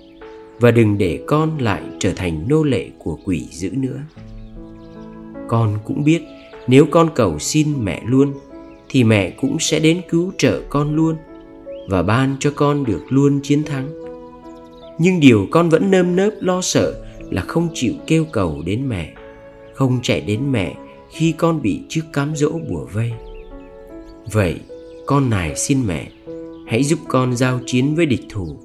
Và 0.60 0.70
đừng 0.70 0.98
để 0.98 1.24
con 1.26 1.58
lại 1.58 1.82
trở 1.98 2.12
thành 2.16 2.48
nô 2.48 2.62
lệ 2.62 2.90
của 2.98 3.18
quỷ 3.24 3.48
dữ 3.50 3.70
nữa. 3.70 4.00
Con 5.48 5.78
cũng 5.84 6.04
biết 6.04 6.22
nếu 6.66 6.86
con 6.90 7.10
cầu 7.14 7.38
xin 7.38 7.84
mẹ 7.84 8.02
luôn, 8.06 8.32
Thì 8.88 9.04
mẹ 9.04 9.30
cũng 9.30 9.58
sẽ 9.60 9.80
đến 9.80 10.00
cứu 10.10 10.32
trợ 10.38 10.60
con 10.68 10.96
luôn 10.96 11.16
Và 11.88 12.02
ban 12.02 12.36
cho 12.40 12.52
con 12.56 12.84
được 12.84 13.02
luôn 13.08 13.40
chiến 13.42 13.64
thắng. 13.64 13.88
Nhưng 14.98 15.20
điều 15.20 15.46
con 15.50 15.68
vẫn 15.68 15.90
nơm 15.90 16.16
nớp 16.16 16.32
lo 16.40 16.60
sợ 16.60 17.04
Là 17.30 17.42
không 17.42 17.68
chịu 17.74 17.92
kêu 18.06 18.24
cầu 18.32 18.62
đến 18.66 18.88
mẹ, 18.88 19.14
Không 19.74 19.98
chạy 20.02 20.20
đến 20.20 20.52
mẹ 20.52 20.74
khi 21.10 21.32
con 21.32 21.62
bị 21.62 21.80
trước 21.88 22.02
cám 22.12 22.36
dỗ 22.36 22.50
bùa 22.68 22.86
vây. 22.92 23.12
Vậy 24.32 24.60
con 25.12 25.30
nài 25.30 25.56
xin 25.56 25.86
mẹ. 25.86 26.08
Hãy 26.66 26.84
giúp 26.84 26.98
con 27.08 27.36
giao 27.36 27.60
chiến 27.66 27.94
với 27.94 28.06
địch 28.06 28.22
thủ. 28.30 28.56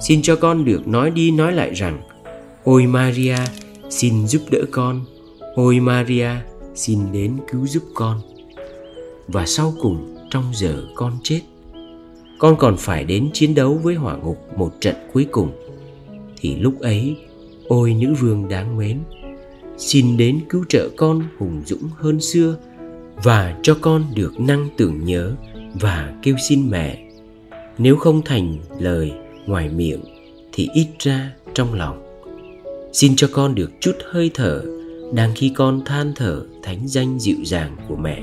Xin 0.00 0.22
cho 0.22 0.36
con 0.36 0.64
được 0.64 0.88
nói 0.88 1.10
đi 1.10 1.30
nói 1.30 1.52
lại 1.52 1.74
rằng, 1.74 2.00
ôi 2.64 2.86
maria, 2.86 3.36
xin 3.90 4.26
giúp 4.26 4.42
đỡ 4.50 4.64
con. 4.70 5.04
Ôi 5.54 5.80
maria, 5.80 6.28
xin 6.74 6.98
đến 7.12 7.36
cứu 7.50 7.66
giúp 7.66 7.82
con. 7.94 8.20
Và 9.28 9.46
sau 9.46 9.74
cùng, 9.80 10.16
trong 10.30 10.44
giờ 10.54 10.86
con 10.94 11.12
chết, 11.22 11.40
con 12.38 12.56
còn 12.56 12.76
phải 12.76 13.04
đến 13.04 13.30
chiến 13.32 13.54
đấu 13.54 13.80
với 13.82 13.94
hỏa 13.94 14.16
ngục 14.16 14.38
một 14.56 14.72
trận 14.80 14.94
cuối 15.12 15.26
cùng. 15.30 15.52
Thì 16.40 16.56
lúc 16.56 16.80
ấy, 16.80 17.16
ôi 17.68 17.94
nữ 17.94 18.14
vương 18.14 18.48
đáng 18.48 18.76
mến, 18.76 18.98
xin 19.78 20.16
đến 20.16 20.40
cứu 20.48 20.64
trợ 20.68 20.88
con 20.96 21.22
hùng 21.38 21.62
dũng 21.66 21.88
hơn 21.96 22.20
xưa 22.20 22.56
và 23.22 23.58
cho 23.62 23.76
con 23.80 24.04
được 24.14 24.40
năng 24.40 24.68
tưởng 24.76 25.04
nhớ 25.04 25.32
và 25.80 26.14
kêu 26.22 26.36
xin 26.48 26.70
mẹ. 26.70 27.04
Nếu 27.78 27.96
không 27.96 28.22
thành 28.24 28.56
lời 28.78 29.12
ngoài 29.46 29.68
miệng 29.68 30.00
thì 30.52 30.68
ít 30.74 30.86
ra 30.98 31.32
trong 31.54 31.74
lòng. 31.74 32.04
Xin 32.92 33.16
cho 33.16 33.28
con 33.32 33.54
được 33.54 33.70
chút 33.80 33.96
hơi 34.10 34.30
thở 34.34 34.62
đang 35.12 35.32
khi 35.34 35.52
con 35.56 35.84
than 35.84 36.12
thở 36.16 36.42
thánh 36.62 36.88
danh 36.88 37.20
dịu 37.20 37.36
dàng 37.44 37.76
của 37.88 37.96
mẹ 37.96 38.22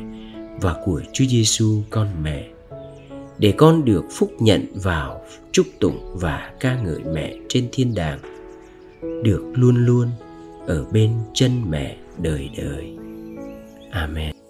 và 0.62 0.76
của 0.86 1.02
Chúa 1.14 1.26
Giêsu 1.26 1.82
con 1.90 2.08
mẹ, 2.24 2.48
để 3.38 3.54
con 3.58 3.86
được 3.86 4.04
phúc 4.12 4.32
nhận 4.40 4.66
vào 4.74 5.22
chúc 5.52 5.66
tụng 5.80 6.00
và 6.14 6.52
ca 6.60 6.82
ngợi 6.82 7.00
mẹ 7.14 7.36
trên 7.50 7.68
thiên 7.72 7.96
đàng, 7.96 8.20
được 9.24 9.44
luôn 9.54 9.86
luôn 9.86 10.08
ở 10.68 10.86
bên 10.92 11.12
chân 11.34 11.52
mẹ 11.70 11.98
đời 12.18 12.50
đời. 12.58 12.98
Amen. 13.92 14.45